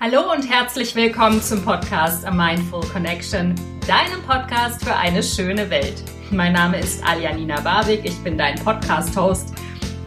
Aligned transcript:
Hallo 0.00 0.32
und 0.32 0.48
herzlich 0.48 0.94
willkommen 0.94 1.42
zum 1.42 1.64
Podcast 1.64 2.24
A 2.24 2.30
Mindful 2.30 2.82
Connection, 2.92 3.52
deinem 3.84 4.22
Podcast 4.24 4.84
für 4.84 4.94
eine 4.94 5.24
schöne 5.24 5.68
Welt. 5.70 6.04
Mein 6.30 6.52
Name 6.52 6.78
ist 6.78 7.04
Aljanina 7.04 7.60
Barbig, 7.62 8.02
ich 8.04 8.16
bin 8.22 8.38
dein 8.38 8.54
Podcast-Host 8.62 9.54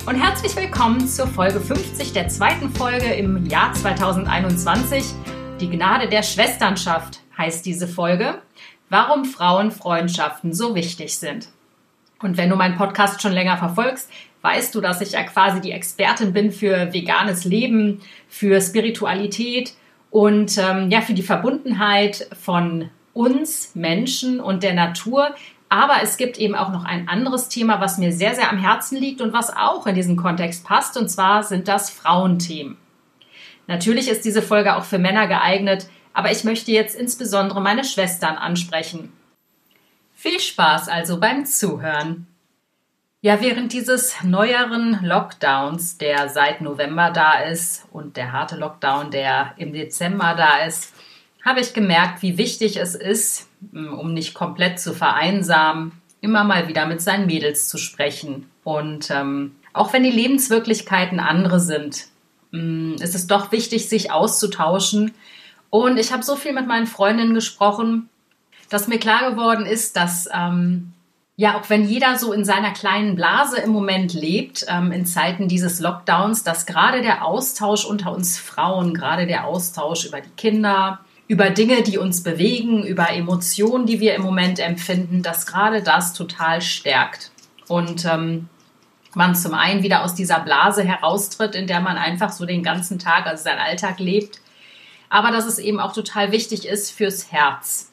und 0.05 0.15
herzlich 0.15 0.55
willkommen 0.55 1.05
zur 1.05 1.27
Folge 1.27 1.59
50 1.59 2.13
der 2.13 2.29
zweiten 2.29 2.69
Folge 2.69 3.13
im 3.13 3.45
Jahr 3.47 3.73
2021. 3.73 5.03
Die 5.59 5.69
Gnade 5.69 6.07
der 6.07 6.23
Schwesternschaft 6.23 7.19
heißt 7.37 7.65
diese 7.65 7.89
Folge. 7.89 8.41
Warum 8.87 9.25
Frauenfreundschaften 9.25 10.53
so 10.53 10.73
wichtig 10.73 11.17
sind. 11.17 11.49
Und 12.21 12.37
wenn 12.37 12.49
du 12.49 12.55
meinen 12.55 12.77
Podcast 12.77 13.21
schon 13.21 13.33
länger 13.33 13.57
verfolgst, 13.57 14.09
weißt 14.41 14.73
du, 14.73 14.79
dass 14.79 15.01
ich 15.01 15.11
ja 15.11 15.23
quasi 15.23 15.59
die 15.59 15.73
Expertin 15.73 16.31
bin 16.31 16.53
für 16.53 16.93
veganes 16.93 17.43
Leben, 17.43 17.99
für 18.29 18.61
Spiritualität 18.61 19.73
und 20.11 20.57
ähm, 20.57 20.91
ja, 20.91 21.01
für 21.01 21.13
die 21.13 21.23
Verbundenheit 21.23 22.27
von 22.39 22.89
uns 23.13 23.73
Menschen 23.73 24.39
und 24.39 24.61
der 24.61 24.73
Natur. 24.73 25.33
Aber 25.69 26.03
es 26.03 26.17
gibt 26.17 26.37
eben 26.37 26.53
auch 26.53 26.69
noch 26.69 26.83
ein 26.83 27.07
anderes 27.07 27.47
Thema, 27.47 27.79
was 27.79 27.97
mir 27.97 28.11
sehr, 28.11 28.35
sehr 28.35 28.51
am 28.51 28.57
Herzen 28.57 28.97
liegt 28.97 29.21
und 29.21 29.31
was 29.31 29.55
auch 29.55 29.87
in 29.87 29.95
diesen 29.95 30.17
Kontext 30.17 30.65
passt. 30.65 30.97
Und 30.97 31.09
zwar 31.09 31.43
sind 31.43 31.69
das 31.69 31.89
Frauenthemen. 31.89 32.77
Natürlich 33.67 34.09
ist 34.09 34.25
diese 34.25 34.41
Folge 34.41 34.75
auch 34.75 34.83
für 34.83 34.99
Männer 34.99 35.27
geeignet, 35.27 35.87
aber 36.13 36.29
ich 36.29 36.43
möchte 36.43 36.73
jetzt 36.73 36.93
insbesondere 36.93 37.61
meine 37.61 37.85
Schwestern 37.85 38.35
ansprechen. 38.35 39.13
Viel 40.13 40.41
Spaß 40.41 40.89
also 40.89 41.21
beim 41.21 41.45
Zuhören. 41.45 42.27
Ja, 43.23 43.39
während 43.39 43.71
dieses 43.71 44.15
neueren 44.23 44.97
Lockdowns, 45.03 45.99
der 45.99 46.27
seit 46.29 46.61
November 46.61 47.11
da 47.11 47.33
ist 47.43 47.85
und 47.91 48.17
der 48.17 48.31
harte 48.31 48.55
Lockdown, 48.55 49.11
der 49.11 49.53
im 49.57 49.73
Dezember 49.73 50.33
da 50.35 50.65
ist, 50.65 50.91
habe 51.45 51.59
ich 51.59 51.75
gemerkt, 51.75 52.23
wie 52.23 52.39
wichtig 52.39 52.77
es 52.77 52.95
ist, 52.95 53.47
mm, 53.71 53.93
um 53.93 54.15
nicht 54.15 54.33
komplett 54.33 54.79
zu 54.79 54.95
vereinsamen, 54.95 55.91
immer 56.19 56.43
mal 56.43 56.67
wieder 56.67 56.87
mit 56.87 56.99
seinen 56.99 57.27
Mädels 57.27 57.69
zu 57.69 57.77
sprechen. 57.77 58.49
Und 58.63 59.11
ähm, 59.11 59.55
auch 59.71 59.93
wenn 59.93 60.01
die 60.01 60.09
Lebenswirklichkeiten 60.09 61.19
andere 61.19 61.59
sind, 61.59 62.07
ähm, 62.51 62.95
ist 62.99 63.13
es 63.13 63.27
doch 63.27 63.51
wichtig, 63.51 63.87
sich 63.87 64.11
auszutauschen. 64.11 65.13
Und 65.69 65.97
ich 65.97 66.11
habe 66.11 66.23
so 66.23 66.35
viel 66.35 66.53
mit 66.53 66.65
meinen 66.65 66.87
Freundinnen 66.87 67.35
gesprochen, 67.35 68.09
dass 68.69 68.87
mir 68.87 68.97
klar 68.97 69.29
geworden 69.29 69.67
ist, 69.67 69.95
dass 69.95 70.27
ähm, 70.33 70.93
ja, 71.35 71.59
auch 71.59 71.69
wenn 71.69 71.87
jeder 71.87 72.17
so 72.17 72.33
in 72.33 72.45
seiner 72.45 72.71
kleinen 72.71 73.15
Blase 73.15 73.59
im 73.59 73.71
Moment 73.71 74.13
lebt, 74.13 74.65
ähm, 74.67 74.91
in 74.91 75.05
Zeiten 75.05 75.47
dieses 75.47 75.79
Lockdowns, 75.79 76.43
dass 76.43 76.65
gerade 76.65 77.01
der 77.01 77.25
Austausch 77.25 77.85
unter 77.85 78.11
uns 78.11 78.37
Frauen, 78.37 78.93
gerade 78.93 79.25
der 79.25 79.45
Austausch 79.45 80.05
über 80.05 80.21
die 80.21 80.29
Kinder, 80.31 80.99
über 81.27 81.49
Dinge, 81.49 81.81
die 81.81 81.97
uns 81.97 82.23
bewegen, 82.23 82.83
über 82.83 83.09
Emotionen, 83.11 83.85
die 83.85 84.01
wir 84.01 84.15
im 84.15 84.21
Moment 84.21 84.59
empfinden, 84.59 85.23
dass 85.23 85.45
gerade 85.45 85.81
das 85.81 86.13
total 86.13 86.61
stärkt. 86.61 87.31
Und 87.69 88.03
ähm, 88.03 88.49
man 89.15 89.35
zum 89.35 89.53
einen 89.53 89.83
wieder 89.83 90.03
aus 90.03 90.13
dieser 90.13 90.39
Blase 90.39 90.83
heraustritt, 90.83 91.55
in 91.55 91.67
der 91.67 91.79
man 91.79 91.97
einfach 91.97 92.31
so 92.31 92.45
den 92.45 92.63
ganzen 92.63 92.99
Tag, 92.99 93.27
also 93.27 93.43
seinen 93.43 93.59
Alltag 93.59 93.99
lebt, 93.99 94.41
aber 95.09 95.31
dass 95.31 95.45
es 95.45 95.59
eben 95.59 95.79
auch 95.79 95.93
total 95.93 96.31
wichtig 96.31 96.67
ist 96.67 96.91
fürs 96.91 97.31
Herz. 97.31 97.90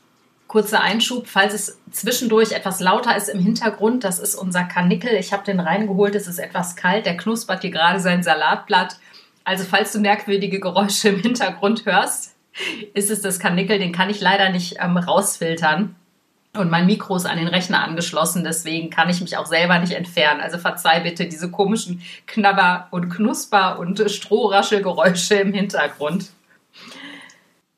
Kurzer 0.49 0.81
Einschub, 0.81 1.27
falls 1.27 1.53
es 1.53 1.79
zwischendurch 1.91 2.53
etwas 2.53 2.81
lauter 2.81 3.15
ist 3.15 3.29
im 3.29 3.39
Hintergrund, 3.39 4.03
das 4.03 4.19
ist 4.19 4.35
unser 4.35 4.65
Kanickel. 4.65 5.15
Ich 5.15 5.35
habe 5.35 5.45
den 5.45 5.61
reingeholt, 5.61 6.15
es 6.15 6.27
ist 6.27 6.39
etwas 6.39 6.75
kalt, 6.75 7.05
der 7.05 7.19
knuspert 7.19 7.61
hier 7.61 7.71
gerade 7.71 8.01
sein 8.01 8.23
Salatblatt. 8.23 8.99
Also 9.45 9.65
falls 9.65 9.93
du 9.93 10.01
merkwürdige 10.01 10.59
Geräusche 10.59 11.11
im 11.11 11.21
Hintergrund 11.21 11.85
hörst, 11.85 12.35
ist 12.95 13.11
es 13.11 13.21
das 13.21 13.39
Kanickel, 13.39 13.79
den 13.79 13.93
kann 13.93 14.09
ich 14.09 14.21
leider 14.21 14.49
nicht 14.49 14.77
ähm, 14.81 14.97
rausfiltern. 14.97 15.95
Und 16.55 16.71
mein 16.71 16.87
Mikro 16.87 17.15
ist 17.15 17.27
an 17.27 17.37
den 17.37 17.49
Rechner 17.49 17.85
angeschlossen, 17.85 18.43
deswegen 18.43 18.89
kann 18.89 19.11
ich 19.11 19.21
mich 19.21 19.37
auch 19.37 19.47
selber 19.47 19.79
nicht 19.79 19.93
entfernen. 19.93 20.41
Also 20.41 20.57
verzeih 20.57 21.01
bitte 21.01 21.27
diese 21.27 21.51
komischen 21.51 22.01
Knabber- 22.27 22.89
und 22.91 23.11
Knusper- 23.11 23.79
und 23.79 23.99
Strohraschelgeräusche 24.11 25.35
im 25.35 25.53
Hintergrund. 25.53 26.31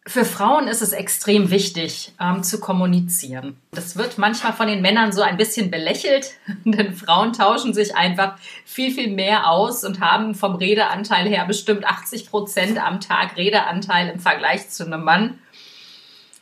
Für 0.06 0.24
Frauen 0.24 0.66
ist 0.66 0.80
es 0.80 0.92
extrem 0.92 1.50
wichtig, 1.50 2.14
ähm, 2.18 2.42
zu 2.42 2.58
kommunizieren. 2.58 3.56
Das 3.72 3.96
wird 3.96 4.16
manchmal 4.16 4.54
von 4.54 4.66
den 4.66 4.80
Männern 4.80 5.12
so 5.12 5.20
ein 5.20 5.36
bisschen 5.36 5.70
belächelt, 5.70 6.32
denn 6.64 6.94
Frauen 6.94 7.34
tauschen 7.34 7.74
sich 7.74 7.94
einfach 7.94 8.38
viel, 8.64 8.92
viel 8.92 9.10
mehr 9.10 9.50
aus 9.50 9.84
und 9.84 10.00
haben 10.00 10.34
vom 10.34 10.54
Redeanteil 10.54 11.28
her 11.28 11.44
bestimmt 11.44 11.84
80 11.86 12.30
Prozent 12.30 12.82
am 12.82 13.00
Tag 13.00 13.36
Redeanteil 13.36 14.08
im 14.08 14.20
Vergleich 14.20 14.70
zu 14.70 14.86
einem 14.86 15.04
Mann. 15.04 15.38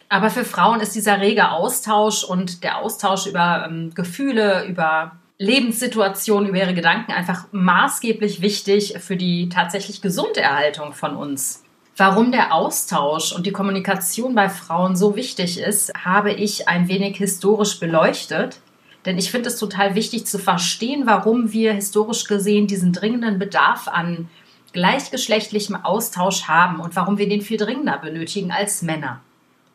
Aber 0.08 0.30
für 0.30 0.44
Frauen 0.44 0.80
ist 0.80 0.94
dieser 0.94 1.20
rege 1.20 1.50
Austausch 1.50 2.22
und 2.22 2.62
der 2.62 2.78
Austausch 2.78 3.26
über 3.26 3.66
ähm, 3.68 3.92
Gefühle, 3.92 4.66
über 4.66 5.18
Lebenssituationen, 5.38 6.48
über 6.48 6.58
ihre 6.58 6.74
Gedanken 6.74 7.12
einfach 7.12 7.46
maßgeblich 7.50 8.40
wichtig 8.40 8.94
für 9.00 9.16
die 9.16 9.48
tatsächlich 9.48 10.00
Gesunderhaltung 10.00 10.92
von 10.92 11.16
uns. 11.16 11.64
Warum 11.98 12.30
der 12.30 12.54
Austausch 12.54 13.32
und 13.32 13.44
die 13.44 13.50
Kommunikation 13.50 14.36
bei 14.36 14.48
Frauen 14.48 14.94
so 14.94 15.16
wichtig 15.16 15.58
ist, 15.58 15.92
habe 16.04 16.30
ich 16.30 16.68
ein 16.68 16.86
wenig 16.86 17.16
historisch 17.16 17.80
beleuchtet. 17.80 18.60
Denn 19.04 19.18
ich 19.18 19.32
finde 19.32 19.48
es 19.48 19.58
total 19.58 19.96
wichtig 19.96 20.24
zu 20.24 20.38
verstehen, 20.38 21.06
warum 21.06 21.50
wir 21.50 21.72
historisch 21.72 22.26
gesehen 22.26 22.68
diesen 22.68 22.92
dringenden 22.92 23.40
Bedarf 23.40 23.88
an 23.88 24.28
gleichgeschlechtlichem 24.72 25.74
Austausch 25.74 26.44
haben 26.44 26.78
und 26.78 26.94
warum 26.94 27.18
wir 27.18 27.28
den 27.28 27.42
viel 27.42 27.56
dringender 27.56 27.98
benötigen 27.98 28.52
als 28.52 28.82
Männer. 28.82 29.20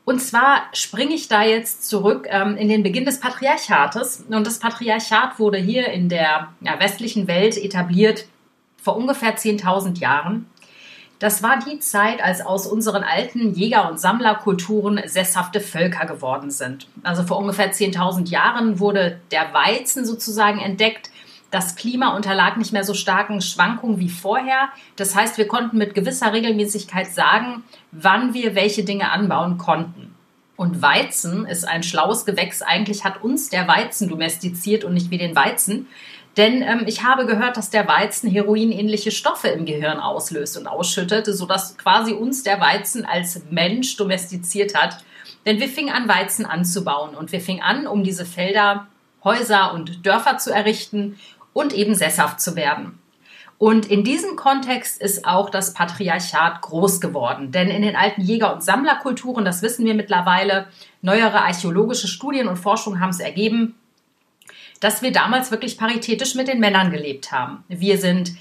Und 0.05 0.21
zwar 0.21 0.61
springe 0.71 1.15
ich 1.15 1.27
da 1.27 1.43
jetzt 1.43 1.89
zurück 1.89 2.27
ähm, 2.29 2.55
in 2.55 2.69
den 2.69 2.83
Beginn 2.83 3.03
des 3.03 3.19
Patriarchates. 3.19 4.23
Und 4.29 4.47
das 4.47 4.59
Patriarchat 4.59 5.39
wurde 5.39 5.57
hier 5.57 5.87
in 5.87 6.07
der 6.07 6.53
ja, 6.61 6.79
westlichen 6.79 7.27
Welt 7.27 7.57
etabliert 7.57 8.27
vor 8.81 8.95
ungefähr 8.95 9.35
10.000 9.35 9.99
Jahren. 9.99 10.45
Das 11.23 11.41
war 11.41 11.57
die 11.57 11.79
Zeit, 11.79 12.21
als 12.21 12.45
aus 12.45 12.67
unseren 12.67 13.01
alten 13.01 13.53
Jäger- 13.53 13.89
und 13.89 13.97
Sammlerkulturen 13.97 14.99
sesshafte 15.05 15.61
Völker 15.61 16.05
geworden 16.05 16.51
sind. 16.51 16.85
Also 17.01 17.23
vor 17.23 17.37
ungefähr 17.37 17.71
10.000 17.71 18.27
Jahren 18.27 18.77
wurde 18.77 19.21
der 19.31 19.53
Weizen 19.53 20.05
sozusagen 20.05 20.59
entdeckt. 20.59 21.11
Das 21.49 21.77
Klima 21.77 22.13
unterlag 22.17 22.57
nicht 22.57 22.73
mehr 22.73 22.83
so 22.83 22.93
starken 22.93 23.39
Schwankungen 23.39 23.99
wie 23.99 24.09
vorher. 24.09 24.67
Das 24.97 25.15
heißt, 25.15 25.37
wir 25.37 25.47
konnten 25.47 25.77
mit 25.77 25.95
gewisser 25.95 26.33
Regelmäßigkeit 26.33 27.07
sagen, 27.07 27.63
wann 27.93 28.33
wir 28.33 28.53
welche 28.53 28.83
Dinge 28.83 29.09
anbauen 29.09 29.57
konnten. 29.57 30.13
Und 30.57 30.81
Weizen 30.81 31.45
ist 31.45 31.65
ein 31.65 31.83
schlaues 31.83 32.25
Gewächs. 32.25 32.61
Eigentlich 32.61 33.05
hat 33.05 33.23
uns 33.23 33.49
der 33.49 33.65
Weizen 33.69 34.09
domestiziert 34.09 34.83
und 34.83 34.93
nicht 34.93 35.09
wie 35.09 35.19
den 35.19 35.37
Weizen. 35.37 35.87
Denn 36.37 36.63
ähm, 36.63 36.83
ich 36.87 37.03
habe 37.03 37.25
gehört, 37.25 37.57
dass 37.57 37.69
der 37.69 37.87
Weizen 37.87 38.29
heroinähnliche 38.29 39.11
Stoffe 39.11 39.49
im 39.49 39.65
Gehirn 39.65 39.99
auslöst 39.99 40.57
und 40.57 40.67
ausschüttet, 40.67 41.27
sodass 41.27 41.77
quasi 41.77 42.13
uns 42.13 42.43
der 42.43 42.59
Weizen 42.59 43.05
als 43.05 43.43
Mensch 43.51 43.95
domestiziert 43.97 44.75
hat. 44.75 45.03
Denn 45.45 45.59
wir 45.59 45.67
fingen 45.67 45.93
an, 45.93 46.07
Weizen 46.07 46.45
anzubauen 46.45 47.15
und 47.15 47.31
wir 47.31 47.41
fingen 47.41 47.61
an, 47.61 47.85
um 47.85 48.03
diese 48.03 48.25
Felder, 48.25 48.87
Häuser 49.23 49.73
und 49.73 50.05
Dörfer 50.05 50.37
zu 50.37 50.51
errichten 50.51 51.17
und 51.53 51.73
eben 51.73 51.95
sesshaft 51.95 52.41
zu 52.41 52.55
werden. 52.55 52.99
Und 53.59 53.85
in 53.85 54.03
diesem 54.03 54.35
Kontext 54.35 55.01
ist 55.01 55.25
auch 55.25 55.49
das 55.49 55.73
Patriarchat 55.73 56.61
groß 56.61 56.99
geworden. 56.99 57.51
Denn 57.51 57.69
in 57.69 57.81
den 57.81 57.95
alten 57.95 58.21
Jäger- 58.21 58.53
und 58.53 58.63
Sammlerkulturen, 58.63 59.45
das 59.45 59.61
wissen 59.61 59.85
wir 59.85 59.93
mittlerweile, 59.93 60.67
neuere 61.01 61.43
archäologische 61.43 62.07
Studien 62.07 62.47
und 62.47 62.57
Forschungen 62.57 62.99
haben 62.99 63.11
es 63.11 63.19
ergeben, 63.19 63.75
dass 64.83 65.01
wir 65.01 65.11
damals 65.11 65.49
wirklich 65.49 65.77
paritätisch 65.77 66.35
mit 66.35 66.47
den 66.47 66.59
Männern 66.59 66.91
gelebt 66.91 67.31
haben. 67.31 67.63
Wir 67.69 67.97
sind 67.97 68.33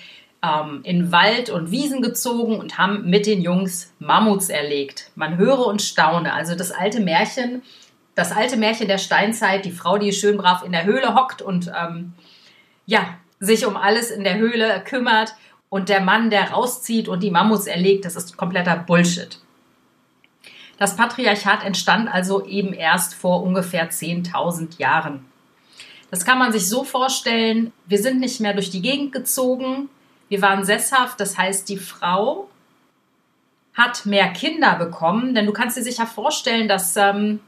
ähm, 0.42 0.80
in 0.82 1.12
Wald 1.12 1.50
und 1.50 1.70
Wiesen 1.70 2.02
gezogen 2.02 2.58
und 2.58 2.78
haben 2.78 3.08
mit 3.08 3.26
den 3.26 3.42
Jungs 3.42 3.92
Mammuts 4.00 4.48
erlegt. 4.48 5.10
Man 5.14 5.36
höre 5.36 5.66
und 5.66 5.80
staune. 5.80 6.32
Also 6.32 6.56
das 6.56 6.72
alte 6.72 7.00
Märchen, 7.00 7.62
das 8.16 8.32
alte 8.32 8.56
Märchen 8.56 8.88
der 8.88 8.98
Steinzeit, 8.98 9.64
die 9.64 9.70
Frau, 9.70 9.98
die 9.98 10.12
schön 10.12 10.36
brav 10.36 10.64
in 10.64 10.72
der 10.72 10.84
Höhle 10.84 11.14
hockt 11.14 11.42
und 11.42 11.70
ähm, 11.80 12.14
ja, 12.86 13.06
sich 13.38 13.64
um 13.64 13.76
alles 13.76 14.10
in 14.10 14.24
der 14.24 14.36
Höhle 14.36 14.82
kümmert 14.84 15.34
und 15.68 15.88
der 15.88 16.00
Mann, 16.00 16.28
der 16.30 16.50
rauszieht 16.50 17.08
und 17.08 17.22
die 17.22 17.30
Mammuts 17.30 17.66
erlegt, 17.66 18.04
das 18.04 18.16
ist 18.16 18.36
kompletter 18.36 18.76
Bullshit. 18.76 19.38
Das 20.76 20.96
Patriarchat 20.96 21.64
entstand 21.64 22.12
also 22.12 22.44
eben 22.44 22.72
erst 22.72 23.14
vor 23.14 23.42
ungefähr 23.44 23.88
10.000 23.88 24.78
Jahren. 24.78 25.31
Das 26.12 26.26
kann 26.26 26.38
man 26.38 26.52
sich 26.52 26.68
so 26.68 26.84
vorstellen, 26.84 27.72
wir 27.86 27.96
sind 27.96 28.20
nicht 28.20 28.38
mehr 28.38 28.52
durch 28.52 28.68
die 28.68 28.82
Gegend 28.82 29.12
gezogen, 29.12 29.88
wir 30.28 30.42
waren 30.42 30.62
sesshaft, 30.62 31.18
das 31.18 31.38
heißt, 31.38 31.66
die 31.70 31.78
Frau 31.78 32.50
hat 33.72 34.04
mehr 34.04 34.28
Kinder 34.28 34.74
bekommen, 34.74 35.34
denn 35.34 35.46
du 35.46 35.54
kannst 35.54 35.78
dir 35.78 35.82
sicher 35.82 36.06
vorstellen, 36.06 36.68
dass 36.68 36.98
ähm, 36.98 37.40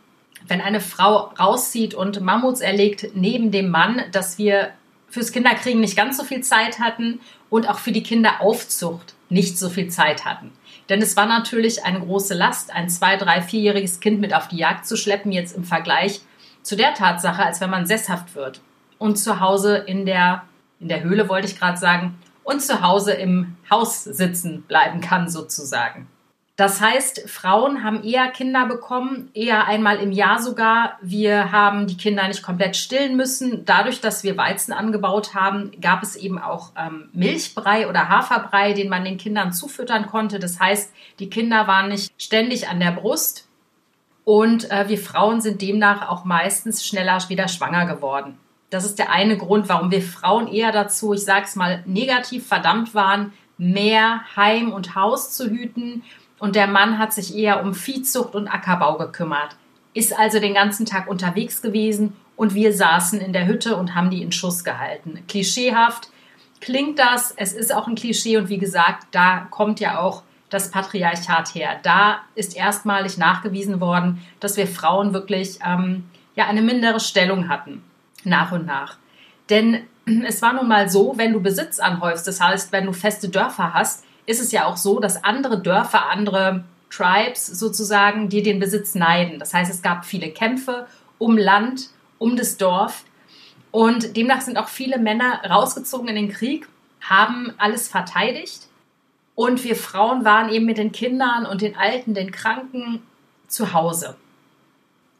wenn 0.48 0.62
eine 0.62 0.80
Frau 0.80 1.34
rauszieht 1.38 1.92
und 1.92 2.22
Mammuts 2.22 2.62
erlegt 2.62 3.14
neben 3.14 3.50
dem 3.50 3.68
Mann, 3.68 4.02
dass 4.12 4.38
wir 4.38 4.70
fürs 5.10 5.32
Kinderkriegen 5.32 5.82
nicht 5.82 5.94
ganz 5.94 6.16
so 6.16 6.24
viel 6.24 6.40
Zeit 6.40 6.78
hatten 6.78 7.20
und 7.50 7.68
auch 7.68 7.78
für 7.78 7.92
die 7.92 8.02
Kinderaufzucht 8.02 9.14
nicht 9.28 9.58
so 9.58 9.68
viel 9.68 9.88
Zeit 9.88 10.24
hatten. 10.24 10.52
Denn 10.88 11.02
es 11.02 11.18
war 11.18 11.26
natürlich 11.26 11.84
eine 11.84 12.00
große 12.00 12.32
Last, 12.32 12.72
ein 12.72 12.88
zwei, 12.88 13.18
drei, 13.18 13.42
vierjähriges 13.42 14.00
Kind 14.00 14.22
mit 14.22 14.32
auf 14.32 14.48
die 14.48 14.56
Jagd 14.56 14.86
zu 14.86 14.96
schleppen, 14.96 15.32
jetzt 15.32 15.54
im 15.54 15.64
Vergleich 15.64 16.22
zu 16.64 16.74
der 16.76 16.94
Tatsache, 16.94 17.44
als 17.44 17.60
wenn 17.60 17.70
man 17.70 17.86
sesshaft 17.86 18.34
wird 18.34 18.60
und 18.98 19.16
zu 19.16 19.38
Hause 19.38 19.76
in 19.76 20.06
der, 20.06 20.42
in 20.80 20.88
der 20.88 21.04
Höhle, 21.04 21.28
wollte 21.28 21.46
ich 21.46 21.58
gerade 21.58 21.78
sagen, 21.78 22.18
und 22.42 22.60
zu 22.60 22.82
Hause 22.82 23.12
im 23.12 23.56
Haus 23.70 24.02
sitzen 24.04 24.62
bleiben 24.62 25.00
kann, 25.00 25.28
sozusagen. 25.28 26.08
Das 26.56 26.80
heißt, 26.80 27.28
Frauen 27.28 27.82
haben 27.82 28.04
eher 28.04 28.28
Kinder 28.28 28.66
bekommen, 28.66 29.28
eher 29.34 29.66
einmal 29.66 29.96
im 29.96 30.12
Jahr 30.12 30.40
sogar. 30.40 30.98
Wir 31.02 31.50
haben 31.50 31.88
die 31.88 31.96
Kinder 31.96 32.28
nicht 32.28 32.44
komplett 32.44 32.76
stillen 32.76 33.16
müssen. 33.16 33.64
Dadurch, 33.64 34.00
dass 34.00 34.22
wir 34.22 34.36
Weizen 34.36 34.72
angebaut 34.72 35.34
haben, 35.34 35.72
gab 35.80 36.04
es 36.04 36.14
eben 36.14 36.38
auch 36.38 36.70
ähm, 36.78 37.08
Milchbrei 37.12 37.88
oder 37.88 38.08
Haferbrei, 38.08 38.72
den 38.72 38.88
man 38.88 39.04
den 39.04 39.18
Kindern 39.18 39.52
zufüttern 39.52 40.06
konnte. 40.06 40.38
Das 40.38 40.60
heißt, 40.60 40.92
die 41.18 41.28
Kinder 41.28 41.66
waren 41.66 41.88
nicht 41.88 42.12
ständig 42.22 42.68
an 42.68 42.78
der 42.78 42.92
Brust. 42.92 43.48
Und 44.24 44.70
äh, 44.70 44.88
wir 44.88 44.98
Frauen 44.98 45.40
sind 45.40 45.60
demnach 45.60 46.08
auch 46.08 46.24
meistens 46.24 46.86
schneller 46.86 47.18
wieder 47.28 47.48
schwanger 47.48 47.86
geworden. 47.86 48.38
Das 48.70 48.84
ist 48.84 48.98
der 48.98 49.10
eine 49.10 49.36
Grund, 49.36 49.68
warum 49.68 49.90
wir 49.90 50.02
Frauen 50.02 50.48
eher 50.48 50.72
dazu, 50.72 51.12
ich 51.12 51.24
sage 51.24 51.44
es 51.44 51.54
mal, 51.54 51.82
negativ 51.86 52.46
verdammt 52.46 52.94
waren, 52.94 53.32
mehr 53.58 54.22
Heim 54.34 54.72
und 54.72 54.94
Haus 54.94 55.32
zu 55.32 55.48
hüten 55.48 56.02
und 56.38 56.56
der 56.56 56.66
Mann 56.66 56.98
hat 56.98 57.12
sich 57.12 57.36
eher 57.36 57.62
um 57.62 57.74
Viehzucht 57.74 58.34
und 58.34 58.48
Ackerbau 58.48 58.98
gekümmert, 58.98 59.56
ist 59.92 60.18
also 60.18 60.40
den 60.40 60.54
ganzen 60.54 60.86
Tag 60.86 61.08
unterwegs 61.08 61.62
gewesen 61.62 62.16
und 62.36 62.54
wir 62.54 62.72
saßen 62.72 63.20
in 63.20 63.32
der 63.32 63.46
Hütte 63.46 63.76
und 63.76 63.94
haben 63.94 64.10
die 64.10 64.22
in 64.22 64.32
Schuss 64.32 64.64
gehalten. 64.64 65.20
Klischeehaft 65.28 66.08
klingt 66.60 66.98
das, 66.98 67.32
es 67.36 67.52
ist 67.52 67.72
auch 67.72 67.86
ein 67.86 67.94
Klischee 67.94 68.36
und 68.36 68.48
wie 68.48 68.58
gesagt, 68.58 69.06
da 69.12 69.46
kommt 69.50 69.80
ja 69.80 70.00
auch 70.00 70.22
das 70.54 70.70
Patriarchat 70.70 71.54
her. 71.54 71.80
Da 71.82 72.20
ist 72.34 72.56
erstmalig 72.56 73.18
nachgewiesen 73.18 73.80
worden, 73.80 74.24
dass 74.40 74.56
wir 74.56 74.66
Frauen 74.66 75.12
wirklich 75.12 75.58
ähm, 75.66 76.04
ja 76.36 76.46
eine 76.46 76.62
mindere 76.62 77.00
Stellung 77.00 77.48
hatten, 77.48 77.82
nach 78.24 78.52
und 78.52 78.64
nach. 78.64 78.96
Denn 79.50 79.82
es 80.26 80.40
war 80.42 80.52
nun 80.52 80.68
mal 80.68 80.88
so, 80.88 81.14
wenn 81.16 81.32
du 81.32 81.40
Besitz 81.40 81.78
anhäufst, 81.78 82.26
das 82.26 82.40
heißt, 82.40 82.72
wenn 82.72 82.86
du 82.86 82.92
feste 82.92 83.28
Dörfer 83.28 83.74
hast, 83.74 84.04
ist 84.26 84.40
es 84.40 84.52
ja 84.52 84.64
auch 84.64 84.76
so, 84.76 85.00
dass 85.00 85.22
andere 85.24 85.60
Dörfer, 85.60 86.08
andere 86.08 86.64
Tribes 86.88 87.46
sozusagen 87.46 88.28
dir 88.28 88.42
den 88.42 88.60
Besitz 88.60 88.94
neiden. 88.94 89.38
Das 89.38 89.52
heißt, 89.52 89.70
es 89.70 89.82
gab 89.82 90.04
viele 90.04 90.30
Kämpfe 90.30 90.86
um 91.18 91.36
Land, 91.36 91.90
um 92.18 92.36
das 92.36 92.56
Dorf. 92.56 93.04
Und 93.70 94.16
demnach 94.16 94.40
sind 94.40 94.56
auch 94.56 94.68
viele 94.68 94.98
Männer 94.98 95.40
rausgezogen 95.44 96.08
in 96.08 96.14
den 96.14 96.28
Krieg, 96.30 96.68
haben 97.00 97.52
alles 97.58 97.88
verteidigt. 97.88 98.68
Und 99.34 99.64
wir 99.64 99.76
Frauen 99.76 100.24
waren 100.24 100.50
eben 100.50 100.64
mit 100.64 100.78
den 100.78 100.92
Kindern 100.92 101.46
und 101.46 101.60
den 101.60 101.76
Alten, 101.76 102.14
den 102.14 102.30
Kranken 102.30 103.02
zu 103.48 103.72
Hause. 103.72 104.16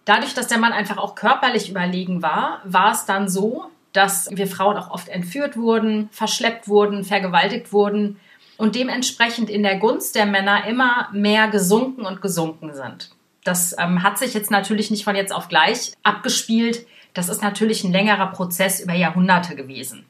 Dadurch, 0.05 0.35
dass 0.35 0.49
der 0.49 0.59
Mann 0.59 0.73
einfach 0.73 0.99
auch 0.99 1.15
körperlich 1.15 1.71
überlegen 1.71 2.23
war, 2.23 2.61
war 2.65 2.93
es 2.93 3.07
dann 3.07 3.29
so, 3.29 3.67
dass 3.93 4.29
wir 4.31 4.47
Frauen 4.47 4.77
auch 4.77 4.91
oft 4.91 5.09
entführt 5.09 5.57
wurden, 5.57 6.09
verschleppt 6.11 6.69
wurden, 6.69 7.05
vergewaltigt 7.05 7.73
wurden 7.73 8.21
und 8.57 8.75
dementsprechend 8.75 9.49
in 9.49 9.63
der 9.63 9.79
Gunst 9.79 10.15
der 10.15 10.27
Männer 10.27 10.67
immer 10.67 11.09
mehr 11.13 11.49
gesunken 11.49 12.05
und 12.05 12.21
gesunken 12.21 12.75
sind. 12.75 13.11
Das 13.45 13.75
ähm, 13.79 14.03
hat 14.03 14.19
sich 14.19 14.35
jetzt 14.35 14.51
natürlich 14.51 14.91
nicht 14.91 15.05
von 15.05 15.17
jetzt 15.17 15.33
auf 15.33 15.49
gleich 15.49 15.93
abgespielt. 16.03 16.87
Das 17.15 17.29
ist 17.29 17.43
natürlich 17.43 17.85
ein 17.85 17.93
längerer 17.93 18.27
Prozess 18.29 18.81
über 18.81 18.95
Jahrhunderte 18.95 19.55
gewesen. 19.55 20.07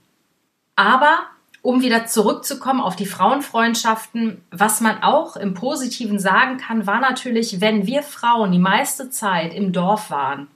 Aber 0.76 1.26
um 1.64 1.80
wieder 1.80 2.04
zurückzukommen 2.04 2.82
auf 2.82 2.94
die 2.94 3.06
Frauenfreundschaften, 3.06 4.42
was 4.50 4.82
man 4.82 5.02
auch 5.02 5.34
im 5.34 5.54
Positiven 5.54 6.18
sagen 6.18 6.58
kann, 6.58 6.86
war 6.86 7.00
natürlich, 7.00 7.62
wenn 7.62 7.86
wir 7.86 8.02
Frauen 8.02 8.52
die 8.52 8.58
meiste 8.58 9.08
Zeit 9.08 9.54
im 9.54 9.72
Dorf 9.72 10.10
waren 10.10 10.48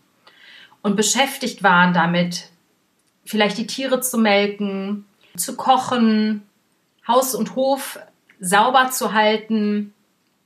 und 0.83 0.97
beschäftigt 0.97 1.63
waren 1.63 1.95
damit, 1.95 2.51
vielleicht 3.25 3.57
die 3.57 3.67
Tiere 3.67 4.03
zu 4.03 4.19
melken, 4.19 5.07
zu 5.35 5.57
kochen, 5.57 6.43
Haus 7.07 7.35
und 7.35 7.57
Hof 7.57 7.99
sauber 8.39 8.91
zu 8.91 9.15
halten, 9.15 9.95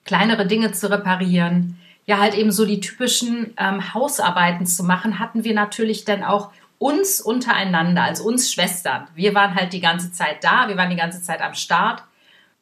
kleinere 0.05 0.47
Dinge 0.47 0.71
zu 0.71 0.89
reparieren, 0.89 1.77
ja 2.07 2.19
halt 2.19 2.35
eben 2.35 2.53
so 2.53 2.67
die 2.67 2.79
typischen 2.79 3.53
ähm, 3.57 3.95
Hausarbeiten 3.95 4.67
zu 4.67 4.85
machen, 4.85 5.19
hatten 5.19 5.43
wir 5.43 5.55
natürlich 5.55 6.05
dann 6.05 6.23
auch 6.23 6.53
uns 6.83 7.21
untereinander, 7.21 8.03
als 8.03 8.21
uns 8.21 8.53
Schwestern. 8.53 9.07
Wir 9.15 9.35
waren 9.35 9.55
halt 9.55 9.73
die 9.73 9.81
ganze 9.81 10.11
Zeit 10.11 10.43
da, 10.43 10.69
wir 10.69 10.77
waren 10.77 10.91
die 10.91 10.97
ganze 10.97 11.23
Zeit 11.23 11.41
am 11.41 11.55
Start 11.55 12.03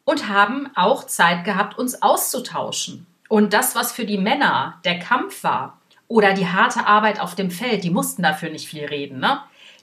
und 0.04 0.28
haben 0.28 0.68
auch 0.74 1.04
Zeit 1.04 1.44
gehabt, 1.44 1.78
uns 1.78 2.02
auszutauschen. 2.02 3.06
Und 3.28 3.54
das, 3.54 3.74
was 3.74 3.92
für 3.92 4.04
die 4.04 4.18
Männer 4.18 4.78
der 4.84 4.98
Kampf 4.98 5.42
war 5.42 5.78
oder 6.06 6.34
die 6.34 6.48
harte 6.48 6.86
Arbeit 6.86 7.20
auf 7.20 7.34
dem 7.34 7.50
Feld, 7.50 7.82
die 7.82 7.90
mussten 7.90 8.22
dafür 8.22 8.50
nicht 8.50 8.68
viel 8.68 8.84
reden. 8.84 9.20
Ne? 9.20 9.40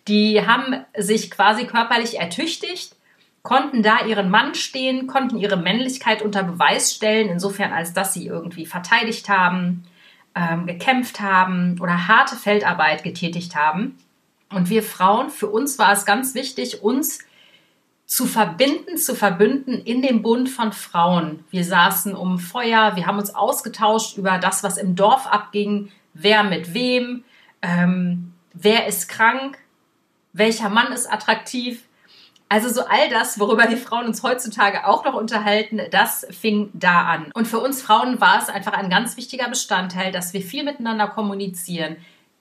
Die 0.07 0.45
haben 0.45 0.86
sich 0.95 1.31
quasi 1.31 1.66
körperlich 1.66 2.19
ertüchtigt 2.19 2.98
konnten 3.48 3.81
da 3.81 4.06
ihren 4.06 4.30
Mann 4.30 4.56
stehen, 4.56 5.07
konnten 5.07 5.38
ihre 5.38 5.56
Männlichkeit 5.56 6.22
unter 6.22 6.44
Beweis 6.44 6.94
stellen, 6.94 7.30
insofern 7.30 7.72
als 7.72 7.94
dass 7.94 8.13
sie 8.13 8.28
irgendwie 8.28 8.66
verteidigt 8.66 9.30
haben, 9.30 9.83
ähm, 10.36 10.66
gekämpft 10.66 11.22
haben 11.22 11.78
oder 11.80 12.10
harte 12.10 12.36
Feldarbeit 12.36 13.04
getätigt 13.04 13.56
haben. 13.56 13.98
Und 14.50 14.70
wir 14.70 14.84
Frauen, 14.84 15.30
für 15.30 15.48
uns 15.48 15.78
war 15.78 15.92
es 15.92 16.06
ganz 16.06 16.34
wichtig, 16.34 16.82
uns 16.82 17.20
zu 18.06 18.26
verbinden, 18.26 18.98
zu 18.98 19.16
verbünden 19.16 19.82
in 19.84 20.02
dem 20.02 20.22
Bund 20.22 20.50
von 20.50 20.72
Frauen. 20.72 21.44
Wir 21.52 21.66
saßen 21.66 22.16
um 22.16 22.40
Feuer, 22.40 22.96
wir 22.96 23.06
haben 23.06 23.20
uns 23.20 23.36
ausgetauscht 23.36 24.18
über 24.18 24.38
das, 24.38 24.64
was 24.64 24.78
im 24.78 24.96
Dorf 24.96 25.28
abging, 25.28 25.92
wer 26.14 26.44
mit 26.44 26.74
wem, 26.74 27.26
ähm, 27.62 28.34
wer 28.54 28.88
ist 28.88 29.10
krank, 29.10 29.58
welcher 30.32 30.70
Mann 30.70 30.94
ist 30.94 31.12
attraktiv, 31.12 31.84
also 32.50 32.70
so 32.70 32.86
all 32.86 33.10
das, 33.10 33.40
worüber 33.40 33.70
wir 33.70 33.78
Frauen 33.78 34.06
uns 34.06 34.24
heutzutage 34.24 34.88
auch 34.88 35.04
noch 35.04 35.16
unterhalten, 35.16 35.82
das 35.92 36.26
fing 36.30 36.70
da 36.74 37.02
an. 37.02 37.32
Und 37.34 37.46
für 37.46 37.60
uns 37.60 37.82
Frauen 37.82 38.22
war 38.22 38.42
es 38.42 38.48
einfach 38.48 38.72
ein 38.72 38.90
ganz 38.90 39.18
wichtiger 39.18 39.50
Bestandteil, 39.50 40.14
dass 40.14 40.34
wir 40.34 40.42
viel 40.42 40.64
miteinander 40.64 41.08
kommunizieren. 41.08 41.98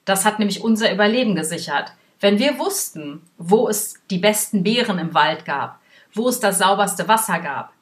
Das 0.07 0.23
hat 0.23 0.39
nämlich 0.39 0.63
unser 0.63 0.89
Überleben 0.89 1.35
gesichert. 1.35 1.91
Wenn 2.21 2.39
wir 2.39 2.57
wussten, 2.59 3.21
wo 3.37 3.67
es 3.67 3.95
die 4.09 4.19
besten 4.19 4.63
Beeren 4.63 4.99
im 4.99 5.13
Wald 5.13 5.43
gab, 5.43 5.81
wo 6.13 6.29
es 6.29 6.39
das 6.39 6.59
sauberste 6.59 7.09
Wasser 7.09 7.39
gab, 7.39 7.73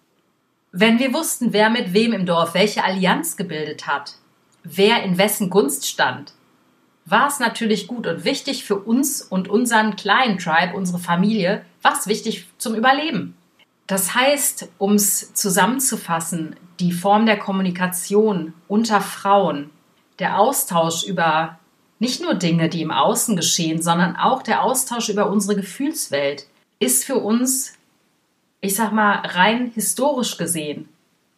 wenn 0.72 0.98
wir 0.98 1.14
wussten, 1.14 1.54
wer 1.54 1.70
mit 1.70 1.94
wem 1.94 2.14
im 2.14 2.26
Dorf 2.26 2.56
welche 2.56 2.84
Allianz 2.84 3.38
gebildet 3.38 3.86
hat, 3.86 4.16
wer 4.64 5.04
in 5.04 5.20
wessen 5.20 5.52
Gunst 5.52 5.88
stand, 5.88 6.34
war 7.06 7.28
es 7.28 7.38
natürlich 7.38 7.86
gut 7.86 8.08
und 8.08 8.26
wichtig 8.26 8.66
für 8.66 8.80
uns 8.80 9.22
und 9.22 9.48
unseren 9.48 9.96
kleinen 9.96 10.40
Tribe, 10.40 10.76
unsere 10.76 10.98
Familie, 10.98 11.64
was 11.84 12.08
wichtig 12.08 12.48
zum 12.58 12.74
Überleben. 12.74 13.38
Das 13.86 14.16
heißt, 14.16 14.70
um 14.80 14.96
es 14.96 15.36
zusammenzufassen, 15.36 16.56
die 16.80 16.92
Form 16.92 17.28
der 17.28 17.38
Kommunikation 17.38 18.56
unter 18.68 19.00
Frauen, 19.00 19.70
der 20.18 20.40
Austausch 20.40 21.04
über 21.04 21.60
nicht 22.00 22.22
nur 22.22 22.36
Dinge, 22.36 22.70
die 22.70 22.82
im 22.82 22.92
Außen 22.92 23.36
geschehen, 23.36 23.82
sondern 23.82 24.16
auch 24.16 24.44
der 24.44 24.64
Austausch 24.64 25.10
über 25.10 25.30
unsere 25.30 25.56
Gefühlswelt 25.56 26.48
ist 26.80 27.06
für 27.06 27.16
uns, 27.16 27.74
ich 28.62 28.76
sag 28.76 28.92
mal, 28.92 29.20
rein 29.26 29.72
historisch 29.74 30.38
gesehen 30.38 30.90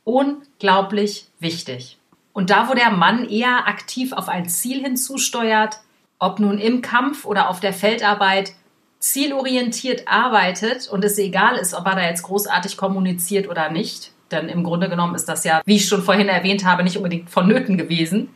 unglaublich 0.07 1.27
wichtig. 1.39 1.97
Und 2.31 2.49
da, 2.49 2.69
wo 2.69 2.73
der 2.73 2.91
Mann 2.91 3.27
eher 3.27 3.67
aktiv 3.67 4.13
auf 4.13 4.29
ein 4.29 4.47
Ziel 4.47 4.81
hinzusteuert, 4.81 5.79
ob 6.17 6.39
nun 6.39 6.59
im 6.59 6.81
Kampf 6.81 7.25
oder 7.25 7.49
auf 7.49 7.59
der 7.59 7.73
Feldarbeit, 7.73 8.53
zielorientiert 8.99 10.07
arbeitet 10.07 10.87
und 10.87 11.03
es 11.03 11.17
egal 11.17 11.57
ist, 11.57 11.73
ob 11.73 11.85
er 11.85 11.95
da 11.95 12.01
jetzt 12.03 12.23
großartig 12.23 12.77
kommuniziert 12.77 13.49
oder 13.49 13.69
nicht, 13.69 14.11
denn 14.31 14.47
im 14.47 14.63
Grunde 14.63 14.89
genommen 14.89 15.13
ist 15.13 15.25
das 15.25 15.43
ja, 15.43 15.61
wie 15.65 15.75
ich 15.75 15.87
schon 15.87 16.01
vorhin 16.01 16.29
erwähnt 16.29 16.65
habe, 16.65 16.83
nicht 16.83 16.97
unbedingt 16.97 17.29
vonnöten 17.29 17.77
gewesen, 17.77 18.29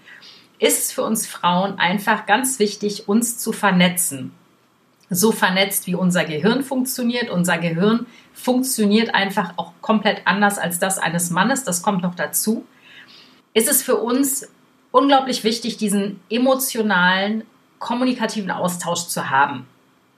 ist 0.62 0.86
es 0.86 0.92
für 0.94 1.04
uns 1.04 1.28
Frauen 1.28 1.78
einfach 1.78 2.26
ganz 2.26 2.58
wichtig, 2.60 3.10
uns 3.10 3.38
zu 3.38 3.52
vernetzen. 3.52 4.32
So 5.10 5.34
vernetzt, 5.34 5.88
wie 5.88 5.96
unser 5.96 6.24
Gehirn 6.24 6.64
funktioniert. 6.64 7.30
Unser 7.30 7.58
Gehirn 7.58 8.06
funktioniert 8.34 9.14
einfach 9.14 9.58
auch 9.58 9.74
komplett 9.82 10.22
anders 10.24 10.58
als 10.58 10.80
das 10.80 10.98
eines 10.98 11.32
Mannes. 11.32 11.66
Das 11.66 11.82
kommt 11.82 12.02
noch 12.02 12.16
dazu 12.16 12.66
ist 13.54 13.70
es 13.70 13.84
für 13.84 13.98
uns 13.98 14.50
unglaublich 14.92 15.44
wichtig, 15.44 15.78
diesen 15.78 16.20
emotionalen, 16.30 17.44
kommunikativen 17.80 18.52
Austausch 18.52 19.08
zu 19.08 19.30
haben. 19.30 19.68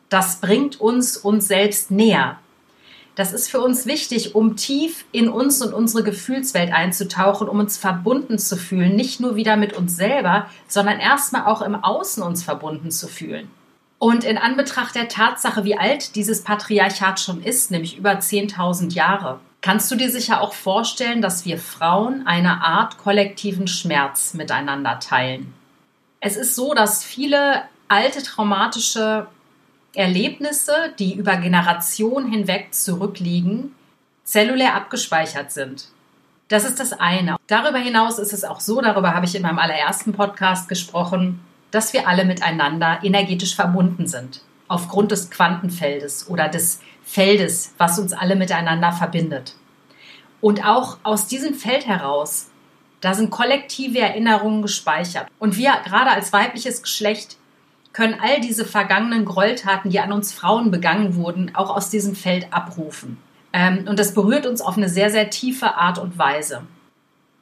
Das 0.09 0.41
bringt 0.41 0.79
uns 0.79 1.17
uns 1.17 1.47
selbst 1.47 1.89
näher. 1.89 2.37
Das 3.15 3.31
ist 3.31 3.49
für 3.49 3.61
uns 3.61 3.85
wichtig, 3.85 4.33
um 4.33 4.55
tief 4.55 5.05
in 5.11 5.29
uns 5.29 5.61
und 5.61 5.73
unsere 5.73 6.03
Gefühlswelt 6.03 6.73
einzutauchen, 6.73 7.47
um 7.47 7.59
uns 7.59 7.77
verbunden 7.77 8.39
zu 8.39 8.57
fühlen, 8.57 8.95
nicht 8.95 9.19
nur 9.19 9.35
wieder 9.35 9.55
mit 9.55 9.73
uns 9.73 9.95
selber, 9.95 10.47
sondern 10.67 10.99
erstmal 10.99 11.45
auch 11.45 11.61
im 11.61 11.75
Außen 11.75 12.23
uns 12.23 12.43
verbunden 12.43 12.89
zu 12.89 13.07
fühlen. 13.07 13.51
Und 13.99 14.23
in 14.23 14.37
Anbetracht 14.37 14.95
der 14.95 15.07
Tatsache, 15.07 15.63
wie 15.63 15.77
alt 15.77 16.15
dieses 16.15 16.43
Patriarchat 16.43 17.19
schon 17.19 17.41
ist, 17.41 17.71
nämlich 17.71 17.97
über 17.97 18.11
10.000 18.11 18.93
Jahre, 18.93 19.39
kannst 19.61 19.89
du 19.91 19.95
dir 19.95 20.11
sicher 20.11 20.41
auch 20.41 20.53
vorstellen, 20.53 21.21
dass 21.21 21.45
wir 21.45 21.57
Frauen 21.57 22.27
eine 22.27 22.63
Art 22.63 22.97
kollektiven 22.97 23.67
Schmerz 23.67 24.33
miteinander 24.33 24.99
teilen. 24.99 25.53
Es 26.19 26.35
ist 26.35 26.55
so, 26.55 26.73
dass 26.73 27.03
viele 27.03 27.61
alte 27.87 28.23
traumatische 28.23 29.27
Erlebnisse, 29.95 30.73
die 30.97 31.13
über 31.13 31.37
Generationen 31.37 32.31
hinweg 32.31 32.73
zurückliegen, 32.73 33.75
zellulär 34.23 34.75
abgespeichert 34.75 35.51
sind. 35.51 35.89
Das 36.47 36.65
ist 36.65 36.79
das 36.79 36.93
eine. 36.93 37.37
Darüber 37.47 37.77
hinaus 37.77 38.19
ist 38.19 38.33
es 38.33 38.43
auch 38.43 38.59
so, 38.59 38.81
darüber 38.81 39.13
habe 39.13 39.25
ich 39.25 39.35
in 39.35 39.43
meinem 39.43 39.59
allerersten 39.59 40.13
Podcast 40.13 40.67
gesprochen, 40.67 41.39
dass 41.71 41.93
wir 41.93 42.07
alle 42.07 42.25
miteinander 42.25 42.99
energetisch 43.03 43.55
verbunden 43.55 44.07
sind. 44.07 44.41
Aufgrund 44.67 45.11
des 45.11 45.29
Quantenfeldes 45.29 46.29
oder 46.29 46.49
des 46.49 46.79
Feldes, 47.03 47.73
was 47.77 47.99
uns 47.99 48.13
alle 48.13 48.35
miteinander 48.35 48.91
verbindet. 48.91 49.55
Und 50.41 50.65
auch 50.65 50.97
aus 51.03 51.27
diesem 51.27 51.53
Feld 51.53 51.85
heraus, 51.85 52.49
da 53.01 53.13
sind 53.13 53.31
kollektive 53.31 53.99
Erinnerungen 53.99 54.61
gespeichert. 54.61 55.27
Und 55.39 55.57
wir 55.57 55.73
gerade 55.85 56.11
als 56.11 56.33
weibliches 56.33 56.81
Geschlecht 56.81 57.37
können 57.93 58.17
all 58.19 58.41
diese 58.41 58.65
vergangenen 58.65 59.23
Gräueltaten, 59.23 59.91
die 59.91 59.99
an 59.99 60.11
uns 60.11 60.33
Frauen 60.33 60.71
begangen 60.71 61.15
wurden, 61.15 61.55
auch 61.55 61.69
aus 61.69 61.89
diesem 61.89 62.15
Feld 62.15 62.47
abrufen. 62.51 63.17
Ähm, 63.53 63.85
und 63.87 63.99
das 63.99 64.15
berührt 64.15 64.47
uns 64.47 64.61
auf 64.61 64.77
eine 64.77 64.89
sehr, 64.89 65.11
sehr 65.11 65.29
tiefe 65.29 65.75
Art 65.75 65.99
und 65.99 66.17
Weise. 66.17 66.63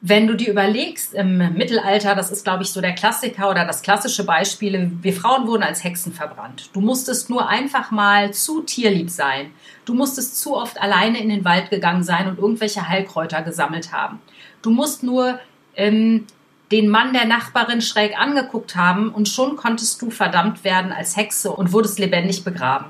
Wenn 0.04 0.26
du 0.26 0.34
dir 0.34 0.50
überlegst, 0.50 1.14
im 1.14 1.38
Mittelalter, 1.54 2.16
das 2.16 2.32
ist, 2.32 2.42
glaube 2.42 2.64
ich, 2.64 2.70
so 2.70 2.80
der 2.80 2.92
Klassiker 2.92 3.48
oder 3.48 3.64
das 3.64 3.82
klassische 3.82 4.24
Beispiel, 4.24 4.90
wir 5.00 5.12
Frauen 5.12 5.46
wurden 5.46 5.62
als 5.62 5.84
Hexen 5.84 6.12
verbrannt. 6.12 6.70
Du 6.72 6.80
musstest 6.80 7.30
nur 7.30 7.48
einfach 7.48 7.92
mal 7.92 8.34
zu 8.34 8.62
tierlieb 8.62 9.10
sein. 9.10 9.52
Du 9.84 9.94
musstest 9.94 10.40
zu 10.40 10.56
oft 10.56 10.80
alleine 10.82 11.20
in 11.22 11.28
den 11.28 11.44
Wald 11.44 11.70
gegangen 11.70 12.02
sein 12.02 12.28
und 12.28 12.38
irgendwelche 12.38 12.88
Heilkräuter 12.88 13.42
gesammelt 13.42 13.92
haben. 13.92 14.20
Du 14.60 14.70
musst 14.70 15.04
nur 15.04 15.38
ähm, 15.76 16.26
den 16.72 16.88
Mann 16.88 17.12
der 17.12 17.26
Nachbarin 17.26 17.82
schräg 17.82 18.18
angeguckt 18.18 18.74
haben 18.74 19.10
und 19.10 19.28
schon 19.28 19.56
konntest 19.56 20.00
du 20.02 20.10
verdammt 20.10 20.64
werden 20.64 20.90
als 20.90 21.16
Hexe 21.16 21.52
und 21.52 21.72
wurdest 21.72 21.98
lebendig 21.98 22.44
begraben. 22.44 22.86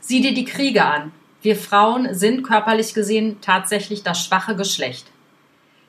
Sieh 0.00 0.20
dir 0.20 0.34
die 0.34 0.44
Kriege 0.44 0.84
an. 0.84 1.12
Wir 1.42 1.56
Frauen 1.56 2.14
sind 2.14 2.42
körperlich 2.42 2.94
gesehen 2.94 3.38
tatsächlich 3.40 4.02
das 4.02 4.22
schwache 4.22 4.54
Geschlecht. 4.54 5.06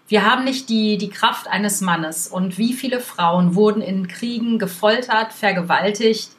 Wir 0.07 0.25
haben 0.25 0.43
nicht 0.43 0.67
die, 0.67 0.97
die 0.97 1.09
Kraft 1.09 1.47
eines 1.47 1.79
Mannes. 1.79 2.27
Und 2.27 2.57
wie 2.57 2.73
viele 2.73 2.99
Frauen 2.99 3.55
wurden 3.55 3.81
in 3.81 4.07
Kriegen 4.07 4.59
gefoltert, 4.59 5.31
vergewaltigt, 5.31 6.31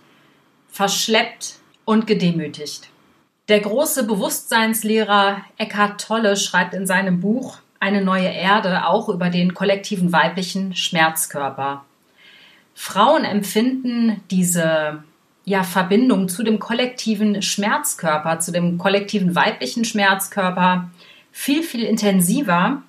verschleppt 0.68 1.54
und 1.84 2.06
gedemütigt. 2.06 2.88
Der 3.48 3.60
große 3.60 4.04
Bewusstseinslehrer 4.04 5.42
Eckhart 5.56 6.00
Tolle 6.00 6.36
schreibt 6.36 6.74
in 6.74 6.86
seinem 6.86 7.20
Buch 7.20 7.61
Eine 7.82 8.02
neue 8.02 8.28
Erde 8.28 8.86
auch 8.86 9.08
über 9.08 9.28
den 9.28 9.54
kollektiven 9.54 10.12
weiblichen 10.12 10.76
Schmerzkörper. 10.76 11.84
Frauen 12.74 13.24
empfinden 13.24 14.22
diese 14.30 15.02
ja, 15.44 15.64
Verbindung 15.64 16.28
zu 16.28 16.44
dem 16.44 16.60
kollektiven 16.60 17.42
Schmerzkörper, 17.42 18.38
zu 18.38 18.52
dem 18.52 18.78
kollektiven 18.78 19.34
weiblichen 19.34 19.84
Schmerzkörper 19.84 20.90
viel, 21.32 21.64
viel 21.64 21.82
intensiver 21.82 22.82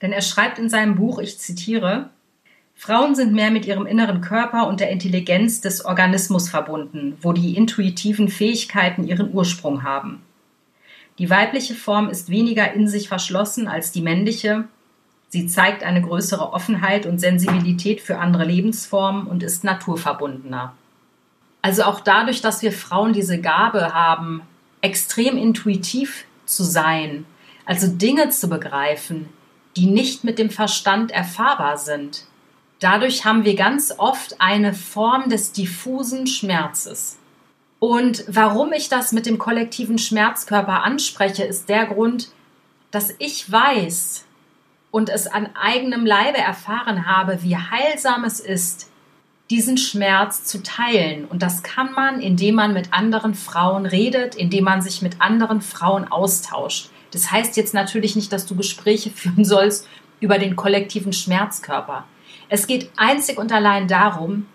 denn 0.00 0.12
er 0.12 0.22
schreibt 0.22 0.58
in 0.58 0.68
seinem 0.68 0.94
Buch, 0.94 1.18
ich 1.18 1.38
zitiere, 1.38 2.10
Frauen 2.76 3.16
sind 3.16 3.32
mehr 3.32 3.50
mit 3.50 3.66
ihrem 3.66 3.86
inneren 3.86 4.20
Körper 4.20 4.68
und 4.68 4.78
der 4.78 4.90
Intelligenz 4.90 5.60
des 5.60 5.84
Organismus 5.84 6.48
verbunden, 6.48 7.16
wo 7.20 7.32
die 7.32 7.56
intuitiven 7.56 8.28
Fähigkeiten 8.28 9.06
ihren 9.06 9.34
Ursprung 9.34 9.82
haben. 9.82 10.22
Die 11.18 11.30
weibliche 11.30 11.74
Form 11.74 12.08
ist 12.08 12.30
weniger 12.30 12.72
in 12.72 12.86
sich 12.86 13.08
verschlossen 13.08 13.66
als 13.66 13.90
die 13.90 14.02
männliche. 14.02 14.64
Sie 15.28 15.46
zeigt 15.46 15.82
eine 15.82 16.00
größere 16.00 16.52
Offenheit 16.52 17.06
und 17.06 17.18
Sensibilität 17.18 18.00
für 18.00 18.18
andere 18.18 18.44
Lebensformen 18.44 19.26
und 19.26 19.42
ist 19.42 19.64
naturverbundener. 19.64 20.74
Also 21.60 21.82
auch 21.82 22.00
dadurch, 22.00 22.40
dass 22.40 22.62
wir 22.62 22.72
Frauen 22.72 23.12
diese 23.12 23.40
Gabe 23.40 23.92
haben, 23.92 24.42
extrem 24.80 25.36
intuitiv 25.36 26.24
zu 26.46 26.62
sein, 26.62 27.26
also 27.66 27.88
Dinge 27.88 28.30
zu 28.30 28.48
begreifen, 28.48 29.28
die 29.76 29.86
nicht 29.86 30.24
mit 30.24 30.38
dem 30.38 30.50
Verstand 30.50 31.10
erfahrbar 31.10 31.76
sind. 31.76 32.24
Dadurch 32.80 33.24
haben 33.24 33.44
wir 33.44 33.56
ganz 33.56 33.92
oft 33.98 34.40
eine 34.40 34.72
Form 34.72 35.28
des 35.28 35.52
diffusen 35.52 36.28
Schmerzes. 36.28 37.17
Und 37.78 38.24
warum 38.26 38.72
ich 38.72 38.88
das 38.88 39.12
mit 39.12 39.26
dem 39.26 39.38
kollektiven 39.38 39.98
Schmerzkörper 39.98 40.82
anspreche, 40.82 41.44
ist 41.44 41.68
der 41.68 41.86
Grund, 41.86 42.30
dass 42.90 43.14
ich 43.18 43.50
weiß 43.50 44.24
und 44.90 45.10
es 45.10 45.26
an 45.26 45.50
eigenem 45.54 46.06
Leibe 46.06 46.38
erfahren 46.38 47.06
habe, 47.06 47.42
wie 47.42 47.56
heilsam 47.56 48.24
es 48.24 48.40
ist, 48.40 48.90
diesen 49.50 49.78
Schmerz 49.78 50.44
zu 50.44 50.62
teilen. 50.62 51.24
Und 51.24 51.42
das 51.42 51.62
kann 51.62 51.92
man, 51.92 52.20
indem 52.20 52.56
man 52.56 52.72
mit 52.72 52.92
anderen 52.92 53.34
Frauen 53.34 53.86
redet, 53.86 54.34
indem 54.34 54.64
man 54.64 54.82
sich 54.82 55.00
mit 55.00 55.20
anderen 55.20 55.62
Frauen 55.62 56.10
austauscht. 56.10 56.90
Das 57.12 57.30
heißt 57.30 57.56
jetzt 57.56 57.74
natürlich 57.74 58.16
nicht, 58.16 58.32
dass 58.32 58.46
du 58.46 58.56
Gespräche 58.56 59.10
führen 59.14 59.44
sollst 59.44 59.88
über 60.20 60.38
den 60.38 60.56
kollektiven 60.56 61.12
Schmerzkörper. 61.12 62.04
Es 62.48 62.66
geht 62.66 62.90
einzig 62.96 63.38
und 63.38 63.52
allein 63.52 63.88
darum, 63.88 64.46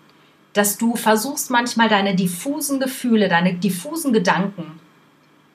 dass 0.53 0.77
du 0.77 0.95
versuchst 0.95 1.49
manchmal 1.49 1.89
deine 1.89 2.15
diffusen 2.15 2.79
Gefühle, 2.79 3.27
deine 3.27 3.55
diffusen 3.55 4.13
Gedanken, 4.13 4.79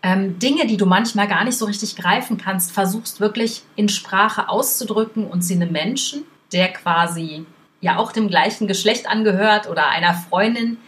ähm, 0.02 0.38
Dinge, 0.38 0.66
die 0.66 0.76
du 0.76 0.86
manchmal 0.86 1.26
gar 1.26 1.44
nicht 1.44 1.58
so 1.58 1.64
richtig 1.64 1.96
greifen 1.96 2.38
kannst, 2.38 2.72
versuchst 2.72 3.20
wirklich 3.20 3.62
in 3.76 3.88
Sprache 3.88 4.48
auszudrücken 4.48 5.26
und 5.26 5.42
sie 5.42 5.54
einem 5.54 5.72
Menschen, 5.72 6.24
der 6.52 6.72
quasi 6.72 7.46
ja 7.80 7.98
auch 7.98 8.12
dem 8.12 8.28
gleichen 8.28 8.68
Geschlecht 8.68 9.08
angehört 9.08 9.68
oder 9.68 9.88
einer 9.88 10.14
Freundin, 10.14 10.78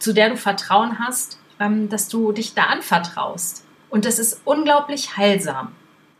zu 0.00 0.12
der 0.12 0.30
du 0.30 0.36
Vertrauen 0.36 0.98
hast, 0.98 1.38
ähm, 1.60 1.88
dass 1.88 2.08
du 2.08 2.32
dich 2.32 2.54
da 2.54 2.64
anvertraust. 2.64 3.64
Und 3.90 4.04
das 4.04 4.18
ist 4.18 4.40
unglaublich 4.44 5.16
heilsam. 5.16 5.72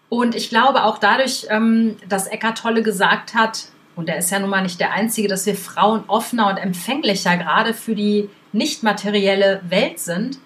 Und 0.08 0.34
ich 0.34 0.48
glaube 0.48 0.84
auch 0.84 0.98
dadurch, 0.98 1.46
ähm, 1.50 1.96
dass 2.08 2.26
Eckart 2.26 2.58
Tolle 2.58 2.82
gesagt 2.82 3.34
hat, 3.34 3.66
und 3.98 4.08
er 4.08 4.18
ist 4.18 4.30
ja 4.30 4.38
nun 4.38 4.50
mal 4.50 4.62
nicht 4.62 4.78
der 4.78 4.92
Einzige, 4.92 5.26
dass 5.26 5.44
wir 5.44 5.56
Frauen 5.56 6.04
offener 6.06 6.46
und 6.46 6.56
empfänglicher 6.56 7.36
gerade 7.36 7.74
für 7.74 7.96
die 7.96 8.30
nicht 8.52 8.84
materielle 8.84 9.60
Welt 9.68 9.98
sind. 9.98 10.38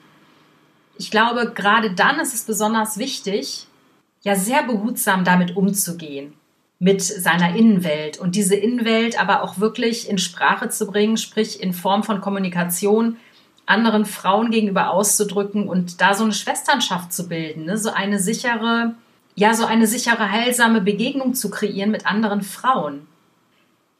Ich 0.96 1.10
glaube, 1.10 1.52
gerade 1.54 1.90
dann 1.90 2.18
ist 2.18 2.32
es 2.32 2.44
besonders 2.44 2.96
wichtig, 2.96 3.66
ja 4.22 4.36
sehr 4.36 4.62
behutsam 4.62 5.24
damit 5.24 5.54
umzugehen, 5.54 6.32
mit 6.78 7.02
seiner 7.02 7.54
Innenwelt 7.54 8.18
und 8.18 8.36
diese 8.36 8.56
Innenwelt 8.56 9.20
aber 9.20 9.42
auch 9.42 9.58
wirklich 9.58 10.08
in 10.08 10.16
Sprache 10.16 10.70
zu 10.70 10.86
bringen, 10.86 11.18
sprich 11.18 11.62
in 11.62 11.74
Form 11.74 12.04
von 12.04 12.22
Kommunikation, 12.22 13.18
anderen 13.66 14.06
Frauen 14.06 14.50
gegenüber 14.50 14.88
auszudrücken 14.88 15.68
und 15.68 16.00
da 16.00 16.14
so 16.14 16.24
eine 16.24 16.32
Schwesternschaft 16.32 17.12
zu 17.12 17.28
bilden, 17.28 17.66
ne? 17.66 17.76
so 17.76 17.90
eine 17.90 18.18
sichere, 18.18 18.94
ja, 19.34 19.52
so 19.52 19.66
eine 19.66 19.86
sichere, 19.86 20.32
heilsame 20.32 20.80
Begegnung 20.80 21.34
zu 21.34 21.50
kreieren 21.50 21.90
mit 21.90 22.06
anderen 22.06 22.40
Frauen. 22.40 23.11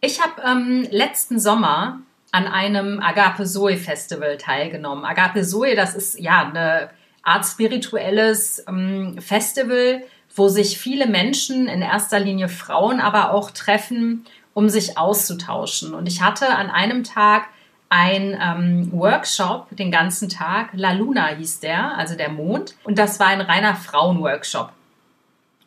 Ich 0.05 0.21
habe 0.21 0.43
ähm, 0.45 0.85
letzten 0.91 1.39
Sommer 1.39 2.01
an 2.33 2.49
einem 2.49 3.01
Agape 3.01 3.45
Zoe 3.45 3.77
Festival 3.77 4.37
teilgenommen. 4.37 5.05
Agape 5.05 5.45
Zoe, 5.45 5.77
das 5.77 5.95
ist 5.95 6.19
ja 6.19 6.49
eine 6.49 6.91
Art 7.23 7.47
spirituelles 7.47 8.65
ähm, 8.67 9.17
Festival, 9.21 10.03
wo 10.35 10.49
sich 10.49 10.77
viele 10.77 11.07
Menschen, 11.07 11.69
in 11.69 11.83
erster 11.83 12.19
Linie 12.19 12.49
Frauen, 12.49 12.99
aber 13.01 13.33
auch 13.33 13.53
treffen, 13.53 14.25
um 14.55 14.69
sich 14.69 14.99
auszutauschen. 14.99 15.95
Und 15.95 16.09
ich 16.09 16.21
hatte 16.21 16.49
an 16.49 16.69
einem 16.69 17.05
Tag 17.05 17.45
ein 17.89 18.37
ähm, 18.43 18.91
Workshop 18.91 19.69
den 19.71 19.93
ganzen 19.93 20.29
Tag. 20.29 20.71
La 20.73 20.95
Luna 20.95 21.29
hieß 21.29 21.61
der, 21.61 21.97
also 21.97 22.17
der 22.17 22.31
Mond. 22.31 22.75
Und 22.83 22.99
das 22.99 23.21
war 23.21 23.29
ein 23.29 23.41
reiner 23.41 23.77
Frauenworkshop. 23.77 24.73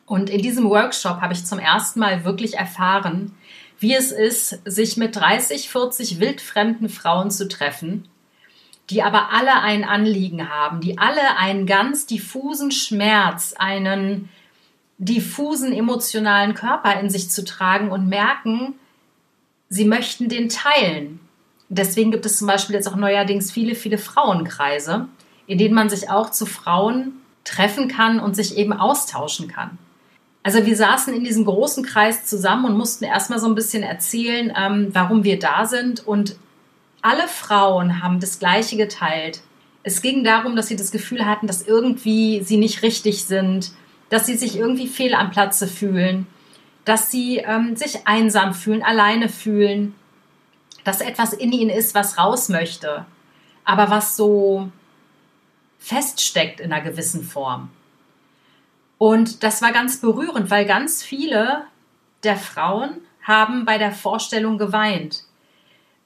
Und 0.04 0.28
in 0.28 0.42
diesem 0.42 0.68
Workshop 0.68 1.22
habe 1.22 1.32
ich 1.32 1.46
zum 1.46 1.58
ersten 1.58 2.00
Mal 2.00 2.24
wirklich 2.26 2.58
erfahren, 2.58 3.34
wie 3.78 3.94
es 3.94 4.10
ist, 4.10 4.60
sich 4.64 4.96
mit 4.96 5.16
30, 5.16 5.68
40 5.68 6.20
wildfremden 6.20 6.88
Frauen 6.88 7.30
zu 7.30 7.48
treffen, 7.48 8.08
die 8.90 9.02
aber 9.02 9.32
alle 9.32 9.60
ein 9.60 9.84
Anliegen 9.84 10.48
haben, 10.48 10.80
die 10.80 10.98
alle 10.98 11.36
einen 11.38 11.66
ganz 11.66 12.06
diffusen 12.06 12.70
Schmerz, 12.70 13.54
einen 13.58 14.28
diffusen 14.98 15.72
emotionalen 15.72 16.54
Körper 16.54 16.98
in 17.00 17.10
sich 17.10 17.30
zu 17.30 17.44
tragen 17.44 17.90
und 17.90 18.08
merken, 18.08 18.74
sie 19.68 19.84
möchten 19.84 20.28
den 20.28 20.48
teilen. 20.48 21.20
Deswegen 21.68 22.12
gibt 22.12 22.24
es 22.24 22.38
zum 22.38 22.46
Beispiel 22.46 22.76
jetzt 22.76 22.88
auch 22.88 22.96
neuerdings 22.96 23.50
viele, 23.50 23.74
viele 23.74 23.98
Frauenkreise, 23.98 25.08
in 25.46 25.58
denen 25.58 25.74
man 25.74 25.90
sich 25.90 26.08
auch 26.08 26.30
zu 26.30 26.46
Frauen 26.46 27.12
treffen 27.44 27.88
kann 27.88 28.20
und 28.20 28.34
sich 28.34 28.56
eben 28.56 28.72
austauschen 28.72 29.48
kann. 29.48 29.78
Also 30.46 30.64
wir 30.64 30.76
saßen 30.76 31.12
in 31.12 31.24
diesem 31.24 31.44
großen 31.44 31.84
Kreis 31.84 32.24
zusammen 32.24 32.66
und 32.66 32.78
mussten 32.78 33.02
erstmal 33.02 33.40
so 33.40 33.48
ein 33.48 33.56
bisschen 33.56 33.82
erzählen, 33.82 34.52
ähm, 34.56 34.90
warum 34.92 35.24
wir 35.24 35.40
da 35.40 35.66
sind. 35.66 36.06
Und 36.06 36.36
alle 37.02 37.26
Frauen 37.26 38.00
haben 38.00 38.20
das 38.20 38.38
Gleiche 38.38 38.76
geteilt. 38.76 39.40
Es 39.82 40.02
ging 40.02 40.22
darum, 40.22 40.54
dass 40.54 40.68
sie 40.68 40.76
das 40.76 40.92
Gefühl 40.92 41.26
hatten, 41.26 41.48
dass 41.48 41.62
irgendwie 41.62 42.44
sie 42.44 42.58
nicht 42.58 42.84
richtig 42.84 43.24
sind, 43.24 43.72
dass 44.08 44.26
sie 44.26 44.36
sich 44.36 44.56
irgendwie 44.56 44.86
fehl 44.86 45.14
am 45.14 45.32
Platze 45.32 45.66
fühlen, 45.66 46.28
dass 46.84 47.10
sie 47.10 47.38
ähm, 47.38 47.74
sich 47.74 48.06
einsam 48.06 48.54
fühlen, 48.54 48.84
alleine 48.84 49.28
fühlen, 49.28 49.96
dass 50.84 51.00
etwas 51.00 51.32
in 51.32 51.50
ihnen 51.50 51.70
ist, 51.70 51.96
was 51.96 52.18
raus 52.18 52.48
möchte, 52.50 53.04
aber 53.64 53.90
was 53.90 54.16
so 54.16 54.70
feststeckt 55.80 56.60
in 56.60 56.72
einer 56.72 56.88
gewissen 56.88 57.24
Form. 57.24 57.68
Und 58.98 59.42
das 59.42 59.62
war 59.62 59.72
ganz 59.72 60.00
berührend, 60.00 60.50
weil 60.50 60.64
ganz 60.64 61.02
viele 61.02 61.64
der 62.22 62.36
Frauen 62.36 63.00
haben 63.22 63.64
bei 63.64 63.78
der 63.78 63.92
Vorstellung 63.92 64.56
geweint, 64.58 65.24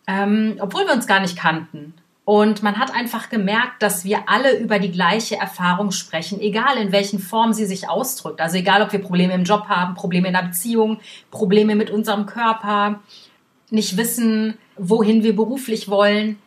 ähm, 0.07 0.57
obwohl 0.61 0.87
wir 0.87 0.95
uns 0.95 1.07
gar 1.07 1.21
nicht 1.21 1.37
kannten. 1.37 1.95
Und 2.25 2.63
man 2.63 2.79
hat 2.79 2.95
einfach 2.95 3.29
gemerkt, 3.29 3.83
dass 3.83 4.05
wir 4.05 4.29
alle 4.29 4.57
über 4.59 4.79
die 4.79 4.93
gleiche 4.93 5.37
Erfahrung 5.37 5.91
sprechen, 5.91 6.41
egal 6.41 6.77
in 6.77 6.93
welchen 6.93 7.19
Formen 7.19 7.55
sie 7.55 7.67
sich 7.67 7.89
ausdrückt. 7.89 8.41
Also 8.41 8.57
egal, 8.57 8.83
ob 8.83 8.93
wir 8.93 9.01
Probleme 9.01 9.35
im 9.35 9.45
Job 9.45 9.69
haben, 9.69 9.95
Probleme 9.95 10.29
in 10.29 10.35
der 10.35 10.43
Beziehung, 10.43 11.01
Probleme 11.31 11.75
mit 11.75 11.91
unserem 11.91 12.27
Körper, 12.27 13.01
nicht 13.71 13.97
wissen, 13.97 14.59
wohin 14.77 15.23
wir 15.23 15.35
beruflich 15.35 15.89
wollen. 15.89 16.39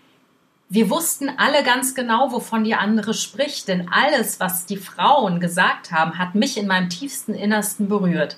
Wir 0.73 0.89
wussten 0.89 1.29
alle 1.37 1.61
ganz 1.61 1.93
genau, 1.93 2.31
wovon 2.31 2.63
die 2.63 2.73
andere 2.73 3.13
spricht, 3.13 3.67
denn 3.67 3.89
alles, 3.91 4.39
was 4.39 4.65
die 4.65 4.77
Frauen 4.77 5.39
gesagt 5.39 5.91
haben, 5.91 6.17
hat 6.17 6.33
mich 6.33 6.57
in 6.57 6.65
meinem 6.65 6.89
tiefsten 6.89 7.35
Innersten 7.35 7.87
berührt. 7.87 8.37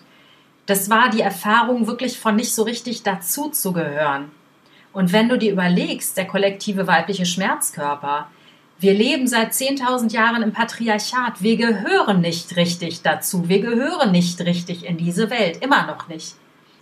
Das 0.65 0.89
war 0.89 1.10
die 1.10 1.22
Erfahrung, 1.22 1.88
wirklich 1.88 2.20
von 2.20 2.36
nicht 2.36 2.54
so 2.54 2.63
richtig 2.63 3.04
dazu 3.04 3.48
zu 3.51 3.72
gehören. 3.72 4.32
Und 4.92 5.13
wenn 5.13 5.30
du 5.30 5.38
dir 5.38 5.54
überlegst, 5.54 6.18
der 6.18 6.27
kollektive 6.27 6.88
weibliche 6.88 7.25
Schmerzkörper, 7.25 8.27
wir 8.80 8.94
leben 8.94 9.27
seit 9.27 9.54
10.000 9.54 10.12
Jahren 10.12 10.44
im 10.44 10.51
Patriarchat. 10.51 11.42
Wir 11.42 11.56
gehören 11.56 12.20
nicht 12.20 12.58
richtig 12.58 13.01
dazu. 13.01 13.48
Wir 13.48 13.62
gehören 13.62 14.12
nicht 14.12 14.42
richtig 14.42 14.84
in 14.84 14.98
diese 14.98 15.30
Welt. 15.30 15.63
Immer 15.63 15.88
noch 15.88 16.10
nicht. 16.10 16.36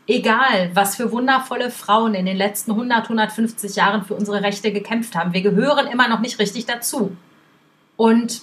Egal, 0.05 0.72
was 0.74 0.98
für 0.98 1.12
wundervolle 1.12 1.72
Frauen 1.72 2.13
in 2.13 2.25
den 2.25 2.36
letzten 2.36 2.72
100, 2.72 3.03
150 3.03 3.75
Jahren 3.75 4.03
für 4.03 4.15
unsere 4.15 4.41
Rechte 4.41 4.74
gekämpft 4.74 5.15
haben. 5.15 5.33
Wir 5.33 5.41
gehören 5.41 5.88
immer 5.88 6.10
noch 6.10 6.19
nicht 6.19 6.39
richtig 6.39 6.65
dazu. 6.65 7.15
Und 7.95 8.41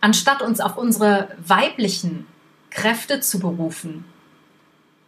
anstatt 0.00 0.42
uns 0.42 0.60
auf 0.60 0.76
unsere 0.76 1.28
weiblichen 1.46 2.26
Kräfte 2.70 3.20
zu 3.20 3.38
berufen, 3.38 4.04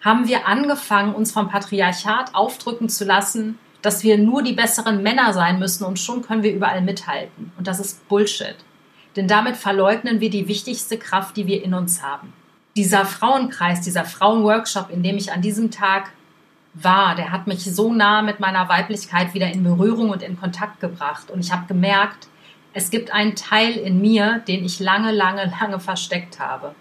haben 0.01 0.27
wir 0.27 0.49
angefangen, 0.49 1.15
uns 1.15 1.31
vom 1.31 1.49
Patriarchat 1.49 2.35
aufdrücken 2.35 2.89
zu 2.89 3.05
lassen, 3.05 3.59
dass 3.83 4.03
wir 4.03 4.17
nur 4.17 4.43
die 4.43 4.55
besseren 4.55 5.03
Männer 5.03 5.35
sein 5.35 5.59
müssen 5.59 5.85
und 5.85 5.99
schon 5.99 6.23
können 6.23 6.43
wir 6.43 6.55
überall 6.55 6.81
mithalten. 6.81 7.53
Und 7.59 7.67
das 7.67 7.81
ist 7.81 8.09
Bullshit. 8.09 8.57
Denn 9.17 9.29
damit 9.29 9.57
verleugnen 9.57 10.21
wir 10.21 10.31
die 10.31 10.49
wichtigste 10.49 10.97
Kraft, 10.97 11.37
die 11.37 11.47
wir 11.47 11.63
in 11.63 11.75
uns 11.75 12.03
haben. 12.03 12.33
Dieser 12.77 13.05
Frauenkreis, 13.05 13.81
dieser 13.81 14.05
Frauenworkshop, 14.05 14.91
in 14.91 15.03
dem 15.03 15.17
ich 15.17 15.33
an 15.33 15.43
diesem 15.43 15.71
Tag 15.71 16.13
war, 16.75 17.15
der 17.17 17.33
hat 17.33 17.47
mich 17.47 17.65
so 17.65 17.93
nah 17.93 18.23
mit 18.23 18.39
meiner 18.39 18.69
Weiblichkeit 18.69 19.35
wieder 19.35 19.49
in 19.49 19.65
Berührung 19.65 20.11
und 20.11 20.23
in 20.23 20.39
Kontakt 20.39 20.81
gebracht. 20.81 21.31
Und 21.31 21.41
ich 21.41 21.53
habe 21.53 21.67
gemerkt, 21.67 22.29
es 22.73 22.91
gibt 22.91 23.13
einen 23.13 23.35
Teil 23.35 23.73
in 23.73 24.01
mir, 24.01 24.39
den 24.47 24.65
ich 24.65 24.79
lange, 24.79 25.11
lange, 25.11 25.53
lange 25.61 25.81
versteckt 25.81 26.39
habe. 26.39 26.75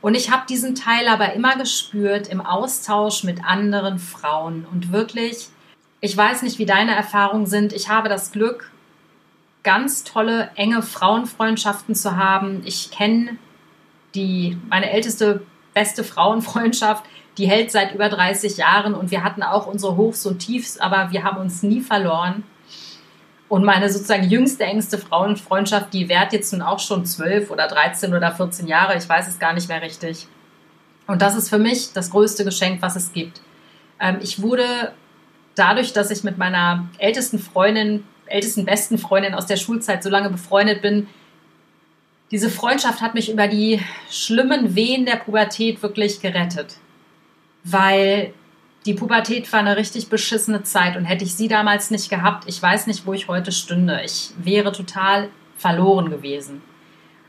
Und 0.00 0.14
ich 0.14 0.30
habe 0.30 0.46
diesen 0.48 0.76
Teil 0.76 1.08
aber 1.08 1.32
immer 1.32 1.56
gespürt 1.56 2.28
im 2.28 2.40
Austausch 2.40 3.24
mit 3.24 3.44
anderen 3.44 3.98
Frauen. 3.98 4.64
Und 4.70 4.92
wirklich, 4.92 5.48
ich 6.00 6.16
weiß 6.16 6.42
nicht, 6.42 6.60
wie 6.60 6.66
deine 6.66 6.94
Erfahrungen 6.94 7.46
sind. 7.46 7.72
Ich 7.72 7.88
habe 7.88 8.08
das 8.08 8.30
Glück, 8.30 8.70
ganz 9.64 10.04
tolle, 10.04 10.50
enge 10.54 10.82
Frauenfreundschaften 10.82 11.96
zu 11.96 12.16
haben. 12.16 12.62
Ich 12.64 12.92
kenne 12.92 13.36
die, 14.16 14.58
meine 14.68 14.90
älteste, 14.90 15.42
beste 15.74 16.02
Frauenfreundschaft, 16.04 17.04
die 17.38 17.46
hält 17.46 17.70
seit 17.70 17.94
über 17.94 18.08
30 18.08 18.56
Jahren 18.56 18.94
und 18.94 19.10
wir 19.10 19.22
hatten 19.22 19.42
auch 19.42 19.66
unsere 19.66 19.96
Hochs 19.96 20.24
und 20.26 20.38
Tiefs, 20.38 20.78
aber 20.78 21.12
wir 21.12 21.22
haben 21.22 21.36
uns 21.38 21.62
nie 21.62 21.80
verloren. 21.80 22.44
Und 23.48 23.62
meine 23.64 23.88
sozusagen 23.90 24.28
jüngste, 24.28 24.64
engste 24.64 24.98
Frauenfreundschaft, 24.98 25.92
die 25.92 26.08
währt 26.08 26.32
jetzt 26.32 26.52
nun 26.52 26.62
auch 26.62 26.80
schon 26.80 27.06
zwölf 27.06 27.50
oder 27.50 27.68
13 27.68 28.12
oder 28.12 28.32
14 28.32 28.66
Jahre. 28.66 28.96
Ich 28.96 29.08
weiß 29.08 29.28
es 29.28 29.38
gar 29.38 29.52
nicht 29.52 29.68
mehr 29.68 29.82
richtig. 29.82 30.26
Und 31.06 31.22
das 31.22 31.36
ist 31.36 31.48
für 31.48 31.58
mich 31.58 31.92
das 31.92 32.10
größte 32.10 32.44
Geschenk, 32.44 32.82
was 32.82 32.96
es 32.96 33.12
gibt. 33.12 33.40
Ähm, 34.00 34.18
ich 34.20 34.42
wurde 34.42 34.92
dadurch, 35.54 35.92
dass 35.92 36.10
ich 36.10 36.24
mit 36.24 36.38
meiner 36.38 36.88
ältesten 36.98 37.38
Freundin, 37.38 38.04
ältesten 38.26 38.64
besten 38.64 38.98
Freundin 38.98 39.34
aus 39.34 39.46
der 39.46 39.56
Schulzeit 39.56 40.02
so 40.02 40.10
lange 40.10 40.30
befreundet 40.30 40.82
bin, 40.82 41.06
diese 42.30 42.50
Freundschaft 42.50 43.00
hat 43.00 43.14
mich 43.14 43.30
über 43.30 43.48
die 43.48 43.80
schlimmen 44.10 44.74
Wehen 44.74 45.06
der 45.06 45.16
Pubertät 45.16 45.82
wirklich 45.82 46.20
gerettet. 46.20 46.76
Weil 47.62 48.32
die 48.84 48.94
Pubertät 48.94 49.52
war 49.52 49.60
eine 49.60 49.76
richtig 49.76 50.08
beschissene 50.08 50.62
Zeit 50.62 50.96
und 50.96 51.04
hätte 51.04 51.24
ich 51.24 51.34
sie 51.34 51.48
damals 51.48 51.90
nicht 51.90 52.08
gehabt, 52.08 52.44
ich 52.46 52.62
weiß 52.62 52.86
nicht, 52.86 53.06
wo 53.06 53.12
ich 53.12 53.28
heute 53.28 53.52
stünde. 53.52 54.00
Ich 54.04 54.30
wäre 54.38 54.72
total 54.72 55.28
verloren 55.56 56.10
gewesen. 56.10 56.62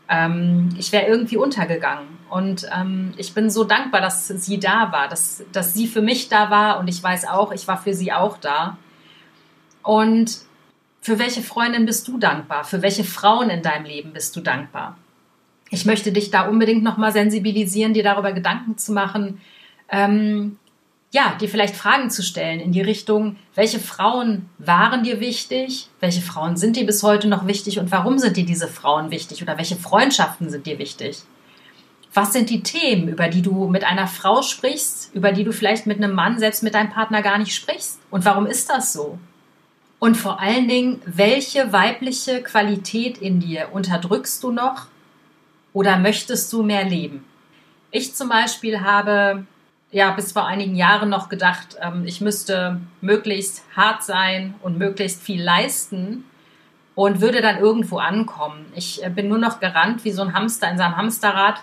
Ähm, 0.10 0.70
ich 0.78 0.92
wäre 0.92 1.08
irgendwie 1.08 1.38
untergegangen. 1.38 2.08
Und 2.30 2.68
ähm, 2.76 3.14
ich 3.18 3.34
bin 3.34 3.50
so 3.50 3.64
dankbar, 3.64 4.02
dass 4.02 4.28
sie 4.28 4.60
da 4.60 4.92
war, 4.92 5.08
dass, 5.08 5.44
dass 5.52 5.74
sie 5.74 5.88
für 5.88 6.02
mich 6.02 6.30
da 6.30 6.50
war 6.50 6.80
und 6.80 6.88
ich 6.88 7.02
weiß 7.02 7.28
auch, 7.28 7.52
ich 7.52 7.68
war 7.68 7.78
für 7.78 7.94
sie 7.94 8.12
auch 8.12 8.38
da. 8.38 8.78
Und 9.82 10.40
für 11.08 11.20
welche 11.20 11.42
Freundin 11.42 11.86
bist 11.86 12.06
du 12.10 12.18
dankbar? 12.18 12.66
Für 12.66 12.82
welche 12.82 13.06
Frauen 13.06 13.50
in 13.50 13.62
deinem 13.62 13.86
Leben 13.86 14.12
bist 14.12 14.36
du 14.36 14.42
dankbar? 14.42 14.98
Ich 15.70 15.86
möchte 15.86 16.12
dich 16.12 16.32
da 16.32 16.50
unbedingt 16.50 16.84
nochmal 16.84 17.14
sensibilisieren, 17.14 17.94
dir 17.94 18.04
darüber 18.04 18.34
Gedanken 18.34 18.78
zu 18.78 18.92
machen, 18.92 19.40
ähm, 19.90 20.60
ja, 21.14 21.38
dir 21.40 21.48
vielleicht 21.48 21.78
Fragen 21.78 22.10
zu 22.10 22.24
stellen 22.24 22.60
in 22.60 22.74
die 22.74 22.82
Richtung, 22.82 23.38
welche 23.56 23.80
Frauen 23.80 24.50
waren 24.58 25.04
dir 25.04 25.22
wichtig, 25.22 25.88
welche 26.02 26.20
Frauen 26.20 26.58
sind 26.58 26.76
dir 26.76 26.86
bis 26.86 27.02
heute 27.04 27.30
noch 27.30 27.48
wichtig 27.48 27.80
und 27.80 27.90
warum 27.90 28.20
sind 28.20 28.36
dir 28.36 28.46
diese 28.46 28.68
Frauen 28.68 29.10
wichtig 29.10 29.42
oder 29.42 29.58
welche 29.58 29.78
Freundschaften 29.78 30.50
sind 30.50 30.66
dir 30.66 30.78
wichtig? 30.78 31.20
Was 32.14 32.34
sind 32.34 32.50
die 32.50 32.64
Themen, 32.64 33.08
über 33.08 33.30
die 33.30 33.42
du 33.42 33.70
mit 33.70 33.86
einer 33.86 34.08
Frau 34.08 34.42
sprichst, 34.42 35.16
über 35.16 35.32
die 35.32 35.46
du 35.46 35.54
vielleicht 35.54 35.88
mit 35.88 36.04
einem 36.04 36.14
Mann, 36.14 36.38
selbst 36.38 36.64
mit 36.64 36.74
deinem 36.74 36.90
Partner 36.90 37.22
gar 37.22 37.38
nicht 37.38 37.56
sprichst? 37.56 38.02
Und 38.12 38.26
warum 38.26 38.46
ist 38.46 38.70
das 38.70 38.92
so? 38.92 39.18
Und 40.00 40.16
vor 40.16 40.40
allen 40.40 40.68
Dingen, 40.68 41.02
welche 41.06 41.74
weibliche 41.74 42.44
Qualität 42.44 43.18
in 43.18 43.40
dir 43.40 43.70
unterdrückst 43.72 44.44
du 44.44 44.52
noch 44.52 44.88
oder 45.74 45.98
möchtest 45.98 46.54
du 46.54 46.62
mehr 46.62 46.84
leben? 46.84 47.26
Ich 47.90 48.16
zum 48.16 48.30
Beispiel 48.30 48.82
habe 48.82 49.46
ja 49.92 50.12
bis 50.12 50.34
vor 50.34 50.46
einigen 50.46 50.76
Jahren 50.76 51.10
noch 51.10 51.30
gedacht, 51.30 51.78
ähm, 51.82 52.04
ich 52.06 52.22
müsste 52.22 52.80
möglichst 53.02 53.64
hart 53.76 54.04
sein 54.04 54.54
und 54.62 54.78
möglichst 54.78 55.24
viel 55.24 55.42
leisten 55.42 56.26
und 56.94 57.22
würde 57.22 57.42
dann 57.42 57.58
irgendwo 57.58 57.98
ankommen. 57.98 58.66
Ich 58.76 59.04
äh, 59.04 59.10
bin 59.10 59.30
nur 59.30 59.38
noch 59.38 59.60
gerannt 59.60 60.04
wie 60.04 60.12
so 60.12 60.22
ein 60.22 60.34
Hamster 60.34 60.70
in 60.70 60.78
seinem 60.78 60.98
Hamsterrad 60.98 61.62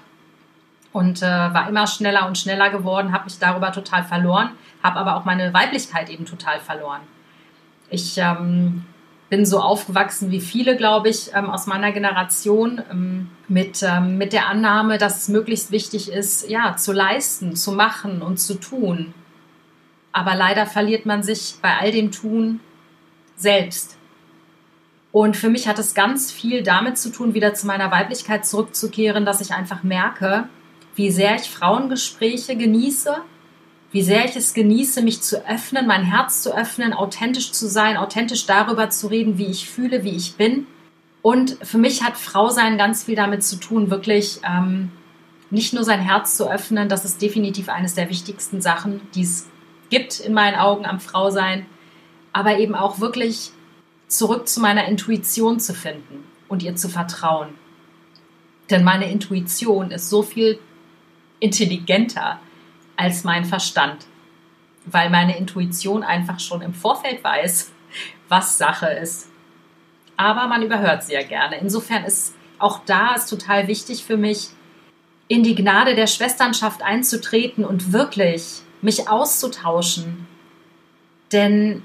und 0.92 1.22
äh, 1.22 1.26
war 1.26 1.68
immer 1.68 1.86
schneller 1.86 2.26
und 2.26 2.38
schneller 2.38 2.70
geworden, 2.70 3.12
habe 3.12 3.24
mich 3.24 3.38
darüber 3.38 3.70
total 3.70 4.02
verloren, 4.04 4.50
habe 4.82 4.98
aber 4.98 5.16
auch 5.16 5.24
meine 5.24 5.52
Weiblichkeit 5.52 6.08
eben 6.08 6.24
total 6.24 6.58
verloren. 6.60 7.00
Ich 7.94 8.18
ähm, 8.18 8.84
bin 9.30 9.46
so 9.46 9.60
aufgewachsen 9.60 10.32
wie 10.32 10.40
viele, 10.40 10.76
glaube 10.76 11.08
ich, 11.08 11.30
ähm, 11.32 11.48
aus 11.48 11.66
meiner 11.66 11.92
Generation 11.92 12.82
ähm, 12.90 13.30
mit, 13.46 13.84
ähm, 13.84 14.18
mit 14.18 14.32
der 14.32 14.48
Annahme, 14.48 14.98
dass 14.98 15.18
es 15.18 15.28
möglichst 15.28 15.70
wichtig 15.70 16.10
ist, 16.10 16.50
ja, 16.50 16.76
zu 16.76 16.92
leisten, 16.92 17.54
zu 17.54 17.70
machen 17.70 18.20
und 18.20 18.38
zu 18.38 18.54
tun. 18.54 19.14
Aber 20.12 20.34
leider 20.34 20.66
verliert 20.66 21.06
man 21.06 21.22
sich 21.22 21.54
bei 21.62 21.78
all 21.78 21.92
dem 21.92 22.10
Tun 22.10 22.58
selbst. 23.36 23.96
Und 25.12 25.36
für 25.36 25.50
mich 25.50 25.68
hat 25.68 25.78
es 25.78 25.94
ganz 25.94 26.32
viel 26.32 26.64
damit 26.64 26.98
zu 26.98 27.12
tun, 27.12 27.34
wieder 27.34 27.54
zu 27.54 27.68
meiner 27.68 27.92
Weiblichkeit 27.92 28.44
zurückzukehren, 28.44 29.24
dass 29.24 29.40
ich 29.40 29.52
einfach 29.52 29.84
merke, 29.84 30.48
wie 30.96 31.12
sehr 31.12 31.36
ich 31.36 31.48
Frauengespräche 31.48 32.56
genieße, 32.56 33.18
wie 33.94 34.02
sehr 34.02 34.24
ich 34.24 34.34
es 34.34 34.54
genieße, 34.54 35.02
mich 35.02 35.22
zu 35.22 35.46
öffnen, 35.46 35.86
mein 35.86 36.02
Herz 36.02 36.42
zu 36.42 36.52
öffnen, 36.52 36.92
authentisch 36.92 37.52
zu 37.52 37.68
sein, 37.68 37.96
authentisch 37.96 38.44
darüber 38.44 38.90
zu 38.90 39.06
reden, 39.06 39.38
wie 39.38 39.46
ich 39.46 39.70
fühle, 39.70 40.02
wie 40.02 40.16
ich 40.16 40.34
bin. 40.34 40.66
Und 41.22 41.56
für 41.62 41.78
mich 41.78 42.02
hat 42.02 42.16
Frau 42.16 42.48
sein 42.48 42.76
ganz 42.76 43.04
viel 43.04 43.14
damit 43.14 43.44
zu 43.44 43.54
tun, 43.54 43.92
wirklich 43.92 44.40
ähm, 44.44 44.90
nicht 45.50 45.74
nur 45.74 45.84
sein 45.84 46.00
Herz 46.00 46.36
zu 46.36 46.50
öffnen, 46.50 46.88
das 46.88 47.04
ist 47.04 47.22
definitiv 47.22 47.68
eines 47.68 47.94
der 47.94 48.10
wichtigsten 48.10 48.60
Sachen, 48.60 49.00
die 49.14 49.22
es 49.22 49.46
gibt 49.90 50.18
in 50.18 50.34
meinen 50.34 50.56
Augen 50.58 50.86
am 50.86 50.98
Frausein, 50.98 51.64
aber 52.32 52.58
eben 52.58 52.74
auch 52.74 52.98
wirklich 52.98 53.52
zurück 54.08 54.48
zu 54.48 54.58
meiner 54.58 54.86
Intuition 54.86 55.60
zu 55.60 55.72
finden 55.72 56.24
und 56.48 56.64
ihr 56.64 56.74
zu 56.74 56.88
vertrauen. 56.88 57.50
Denn 58.70 58.82
meine 58.82 59.08
Intuition 59.08 59.92
ist 59.92 60.10
so 60.10 60.24
viel 60.24 60.58
intelligenter 61.38 62.40
als 62.96 63.24
mein 63.24 63.44
Verstand, 63.44 64.06
weil 64.86 65.10
meine 65.10 65.36
Intuition 65.36 66.02
einfach 66.02 66.40
schon 66.40 66.62
im 66.62 66.74
Vorfeld 66.74 67.22
weiß, 67.22 67.72
was 68.28 68.58
Sache 68.58 68.86
ist. 68.86 69.28
Aber 70.16 70.46
man 70.46 70.62
überhört 70.62 71.02
sie 71.02 71.14
ja 71.14 71.22
gerne. 71.22 71.58
Insofern 71.58 72.04
ist 72.04 72.34
auch 72.58 72.80
da 72.86 73.14
ist 73.14 73.26
total 73.26 73.66
wichtig 73.68 74.04
für 74.04 74.16
mich, 74.16 74.50
in 75.28 75.42
die 75.42 75.54
Gnade 75.54 75.94
der 75.94 76.06
Schwesternschaft 76.06 76.82
einzutreten 76.82 77.64
und 77.64 77.92
wirklich 77.92 78.60
mich 78.82 79.08
auszutauschen. 79.08 80.26
Denn 81.32 81.82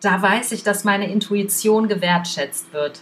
da 0.00 0.22
weiß 0.22 0.52
ich, 0.52 0.62
dass 0.62 0.84
meine 0.84 1.10
Intuition 1.10 1.88
gewertschätzt 1.88 2.72
wird. 2.72 3.00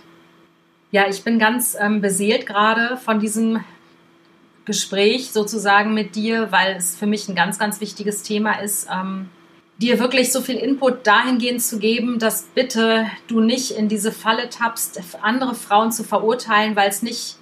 Ja, 0.91 1.09
ich 1.09 1.25
bin 1.25 1.39
ganz 1.39 1.77
ähm, 1.79 2.01
beseelt 2.01 2.47
gerade 2.47 2.97
von 2.97 3.21
diesem 3.21 3.63
Gespräch 4.65 5.31
sozusagen 5.33 5.95
mit 5.95 6.15
dir, 6.15 6.51
weil 6.51 6.77
es 6.77 6.97
für 6.97 7.07
mich 7.07 7.29
ein 7.29 7.35
ganz, 7.35 7.59
ganz 7.59 7.81
wichtiges 7.81 8.23
Thema 8.23 8.61
ist, 8.61 8.89
ähm, 8.93 9.29
dir 9.79 9.99
wirklich 9.99 10.33
so 10.33 10.41
viel 10.41 10.57
Input 10.57 11.07
dahingehend 11.07 11.63
zu 11.63 11.79
geben, 11.79 12.19
dass 12.19 12.45
bitte 12.55 13.07
du 13.27 13.41
nicht 13.41 13.73
in 13.73 13.89
diese 13.89 14.13
Falle 14.13 14.49
tappst, 14.49 15.01
andere 15.21 15.55
Frauen 15.55 15.93
zu 15.93 16.05
verurteilen, 16.05 16.77
weil 16.77 16.89
es 16.89 17.03
nicht 17.03 17.37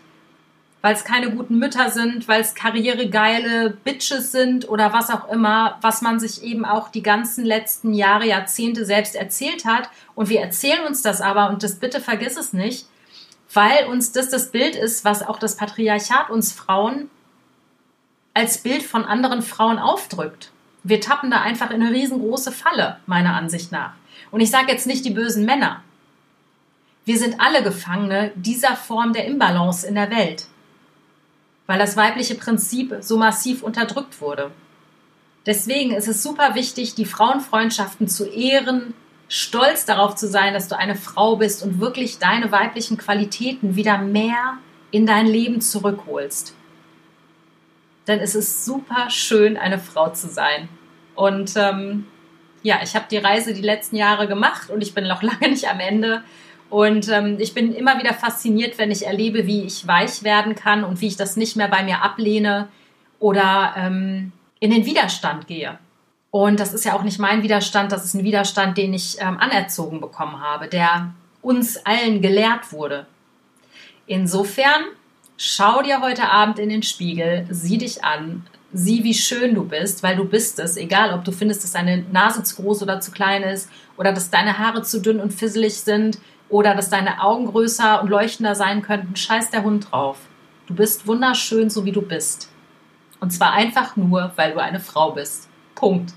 weil 0.82 0.94
es 0.94 1.04
keine 1.04 1.30
guten 1.30 1.58
Mütter 1.58 1.90
sind, 1.90 2.26
weil 2.26 2.40
es 2.40 2.56
karrieregeile 2.56 3.70
Bitches 3.70 4.32
sind 4.32 4.68
oder 4.68 4.92
was 4.92 5.10
auch 5.10 5.28
immer, 5.28 5.78
was 5.80 6.02
man 6.02 6.18
sich 6.18 6.42
eben 6.42 6.64
auch 6.64 6.88
die 6.88 7.04
ganzen 7.04 7.44
letzten 7.44 7.94
Jahre, 7.94 8.26
Jahrzehnte 8.26 8.84
selbst 8.84 9.14
erzählt 9.14 9.64
hat. 9.64 9.88
Und 10.16 10.28
wir 10.28 10.40
erzählen 10.40 10.84
uns 10.84 11.00
das 11.00 11.20
aber, 11.20 11.50
und 11.50 11.62
das 11.62 11.76
bitte 11.76 12.00
vergiss 12.00 12.36
es 12.36 12.52
nicht, 12.52 12.86
weil 13.52 13.86
uns 13.86 14.12
das 14.12 14.28
das 14.28 14.50
Bild 14.50 14.76
ist, 14.76 15.04
was 15.04 15.22
auch 15.22 15.38
das 15.38 15.56
Patriarchat 15.56 16.30
uns 16.30 16.52
Frauen 16.52 17.10
als 18.34 18.58
Bild 18.58 18.82
von 18.82 19.04
anderen 19.04 19.42
Frauen 19.42 19.78
aufdrückt. 19.78 20.52
Wir 20.84 21.00
tappen 21.00 21.30
da 21.30 21.40
einfach 21.40 21.70
in 21.70 21.82
eine 21.82 21.92
riesengroße 21.92 22.50
Falle, 22.50 22.98
meiner 23.06 23.34
Ansicht 23.34 23.70
nach. 23.72 23.92
Und 24.30 24.40
ich 24.40 24.50
sage 24.50 24.72
jetzt 24.72 24.86
nicht 24.86 25.04
die 25.04 25.10
bösen 25.10 25.44
Männer. 25.44 25.82
Wir 27.04 27.18
sind 27.18 27.40
alle 27.40 27.62
Gefangene 27.62 28.32
dieser 28.34 28.76
Form 28.76 29.12
der 29.12 29.26
Imbalance 29.26 29.86
in 29.86 29.94
der 29.94 30.10
Welt 30.10 30.46
weil 31.66 31.78
das 31.78 31.96
weibliche 31.96 32.34
Prinzip 32.34 32.96
so 33.00 33.16
massiv 33.16 33.62
unterdrückt 33.62 34.20
wurde. 34.20 34.50
Deswegen 35.46 35.92
ist 35.92 36.08
es 36.08 36.22
super 36.22 36.54
wichtig, 36.54 36.94
die 36.94 37.06
Frauenfreundschaften 37.06 38.08
zu 38.08 38.28
ehren, 38.28 38.94
stolz 39.32 39.86
darauf 39.86 40.14
zu 40.14 40.28
sein, 40.28 40.52
dass 40.52 40.68
du 40.68 40.76
eine 40.76 40.94
Frau 40.94 41.36
bist 41.36 41.62
und 41.62 41.80
wirklich 41.80 42.18
deine 42.18 42.52
weiblichen 42.52 42.98
Qualitäten 42.98 43.76
wieder 43.76 43.96
mehr 43.96 44.58
in 44.90 45.06
dein 45.06 45.26
Leben 45.26 45.62
zurückholst. 45.62 46.54
Denn 48.06 48.20
es 48.20 48.34
ist 48.34 48.66
super 48.66 49.08
schön, 49.08 49.56
eine 49.56 49.78
Frau 49.78 50.10
zu 50.10 50.28
sein. 50.28 50.68
Und 51.14 51.54
ähm, 51.56 52.04
ja, 52.62 52.80
ich 52.82 52.94
habe 52.94 53.06
die 53.10 53.16
Reise 53.16 53.54
die 53.54 53.62
letzten 53.62 53.96
Jahre 53.96 54.28
gemacht 54.28 54.68
und 54.68 54.82
ich 54.82 54.92
bin 54.92 55.08
noch 55.08 55.22
lange 55.22 55.48
nicht 55.48 55.66
am 55.66 55.80
Ende. 55.80 56.22
Und 56.68 57.08
ähm, 57.08 57.38
ich 57.40 57.54
bin 57.54 57.74
immer 57.74 57.98
wieder 57.98 58.12
fasziniert, 58.12 58.76
wenn 58.76 58.90
ich 58.90 59.06
erlebe, 59.06 59.46
wie 59.46 59.62
ich 59.62 59.86
weich 59.86 60.24
werden 60.24 60.54
kann 60.54 60.84
und 60.84 61.00
wie 61.00 61.06
ich 61.06 61.16
das 61.16 61.38
nicht 61.38 61.56
mehr 61.56 61.68
bei 61.68 61.82
mir 61.82 62.02
ablehne 62.02 62.68
oder 63.18 63.72
ähm, 63.78 64.32
in 64.60 64.70
den 64.70 64.84
Widerstand 64.84 65.46
gehe. 65.46 65.78
Und 66.32 66.60
das 66.60 66.72
ist 66.72 66.86
ja 66.86 66.94
auch 66.94 67.02
nicht 67.02 67.18
mein 67.18 67.42
Widerstand, 67.42 67.92
das 67.92 68.06
ist 68.06 68.14
ein 68.14 68.24
Widerstand, 68.24 68.78
den 68.78 68.94
ich 68.94 69.20
ähm, 69.20 69.36
anerzogen 69.38 70.00
bekommen 70.00 70.40
habe, 70.40 70.66
der 70.66 71.12
uns 71.42 71.76
allen 71.84 72.22
gelehrt 72.22 72.72
wurde. 72.72 73.06
Insofern 74.06 74.82
schau 75.36 75.82
dir 75.82 76.00
heute 76.00 76.30
Abend 76.30 76.58
in 76.58 76.70
den 76.70 76.82
Spiegel, 76.82 77.46
sieh 77.50 77.76
dich 77.76 78.02
an, 78.02 78.46
sieh, 78.72 79.04
wie 79.04 79.12
schön 79.12 79.54
du 79.54 79.64
bist, 79.64 80.02
weil 80.02 80.16
du 80.16 80.24
bist 80.24 80.58
es, 80.58 80.78
egal 80.78 81.12
ob 81.12 81.22
du 81.22 81.32
findest, 81.32 81.64
dass 81.64 81.72
deine 81.72 81.98
Nase 82.10 82.42
zu 82.42 82.62
groß 82.62 82.82
oder 82.82 82.98
zu 83.00 83.10
klein 83.10 83.42
ist 83.42 83.68
oder 83.98 84.14
dass 84.14 84.30
deine 84.30 84.58
Haare 84.58 84.80
zu 84.80 85.02
dünn 85.02 85.20
und 85.20 85.34
fisselig 85.34 85.82
sind 85.82 86.18
oder 86.48 86.74
dass 86.74 86.88
deine 86.88 87.20
Augen 87.20 87.44
größer 87.44 88.00
und 88.00 88.08
leuchtender 88.08 88.54
sein 88.54 88.80
könnten, 88.80 89.16
scheiß 89.16 89.50
der 89.50 89.64
Hund 89.64 89.92
drauf. 89.92 90.16
Du 90.66 90.74
bist 90.74 91.06
wunderschön, 91.06 91.68
so 91.68 91.84
wie 91.84 91.92
du 91.92 92.00
bist. 92.00 92.48
Und 93.20 93.32
zwar 93.34 93.52
einfach 93.52 93.96
nur, 93.96 94.32
weil 94.36 94.52
du 94.52 94.62
eine 94.62 94.80
Frau 94.80 95.10
bist. 95.10 95.50
Punkt. 95.82 96.14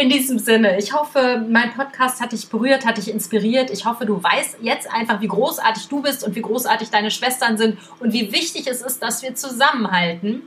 In 0.00 0.08
diesem 0.08 0.38
Sinne, 0.38 0.78
ich 0.78 0.94
hoffe, 0.94 1.44
mein 1.50 1.74
Podcast 1.74 2.22
hat 2.22 2.32
dich 2.32 2.48
berührt, 2.48 2.86
hat 2.86 2.96
dich 2.96 3.10
inspiriert. 3.10 3.70
Ich 3.70 3.84
hoffe, 3.84 4.06
du 4.06 4.22
weißt 4.22 4.56
jetzt 4.62 4.90
einfach, 4.90 5.20
wie 5.20 5.28
großartig 5.28 5.88
du 5.88 6.00
bist 6.00 6.24
und 6.24 6.34
wie 6.34 6.40
großartig 6.40 6.88
deine 6.88 7.10
Schwestern 7.10 7.58
sind 7.58 7.76
und 8.00 8.14
wie 8.14 8.32
wichtig 8.32 8.66
es 8.66 8.80
ist, 8.80 9.02
dass 9.02 9.22
wir 9.22 9.34
zusammenhalten. 9.34 10.44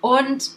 Und 0.00 0.48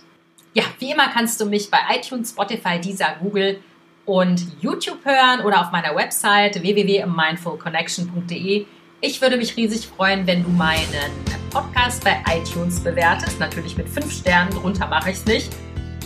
ja, 0.54 0.63
wie 0.80 0.91
immer 0.91 1.10
kannst 1.10 1.41
du 1.41 1.45
mich 1.45 1.69
bei 1.69 1.80
iTunes, 1.93 2.30
Spotify, 2.30 2.80
Deezer, 2.80 3.17
Google 3.19 3.60
und 4.06 4.41
YouTube 4.62 5.04
hören 5.04 5.41
oder 5.41 5.60
auf 5.60 5.73
meiner 5.73 5.93
Website 5.97 6.62
www.mindfulconnection.de. 6.62 8.65
Ich 9.02 9.21
würde 9.21 9.36
mich 9.36 9.58
riesig 9.58 9.88
freuen, 9.88 10.26
wenn 10.28 10.45
du 10.45 10.49
meinen 10.49 11.12
Podcast 11.49 12.06
bei 12.06 12.23
iTunes 12.34 12.80
bewertest. 12.80 13.38
Natürlich 13.41 13.76
mit 13.76 13.89
fünf 13.89 14.13
Sternen, 14.13 14.52
drunter 14.52 14.88
mache 14.88 15.10
ich 15.10 15.17
es 15.17 15.26
nicht. 15.26 15.49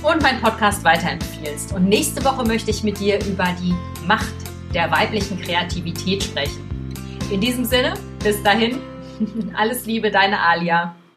Und 0.03 0.21
meinen 0.21 0.41
Podcast 0.41 0.83
weiterempfiehlst. 0.83 1.73
Und 1.73 1.89
nächste 1.89 2.23
Woche 2.23 2.45
möchte 2.45 2.71
ich 2.71 2.83
mit 2.83 2.99
dir 2.99 3.19
über 3.25 3.47
die 3.61 3.73
Macht 4.05 4.33
der 4.73 4.91
weiblichen 4.91 5.39
Kreativität 5.41 6.23
sprechen. 6.23 6.67
In 7.31 7.41
diesem 7.41 7.65
Sinne, 7.65 7.93
bis 8.23 8.41
dahin, 8.43 8.79
alles 9.55 9.85
Liebe, 9.85 10.11
deine 10.11 10.39
Alia. 10.39 10.95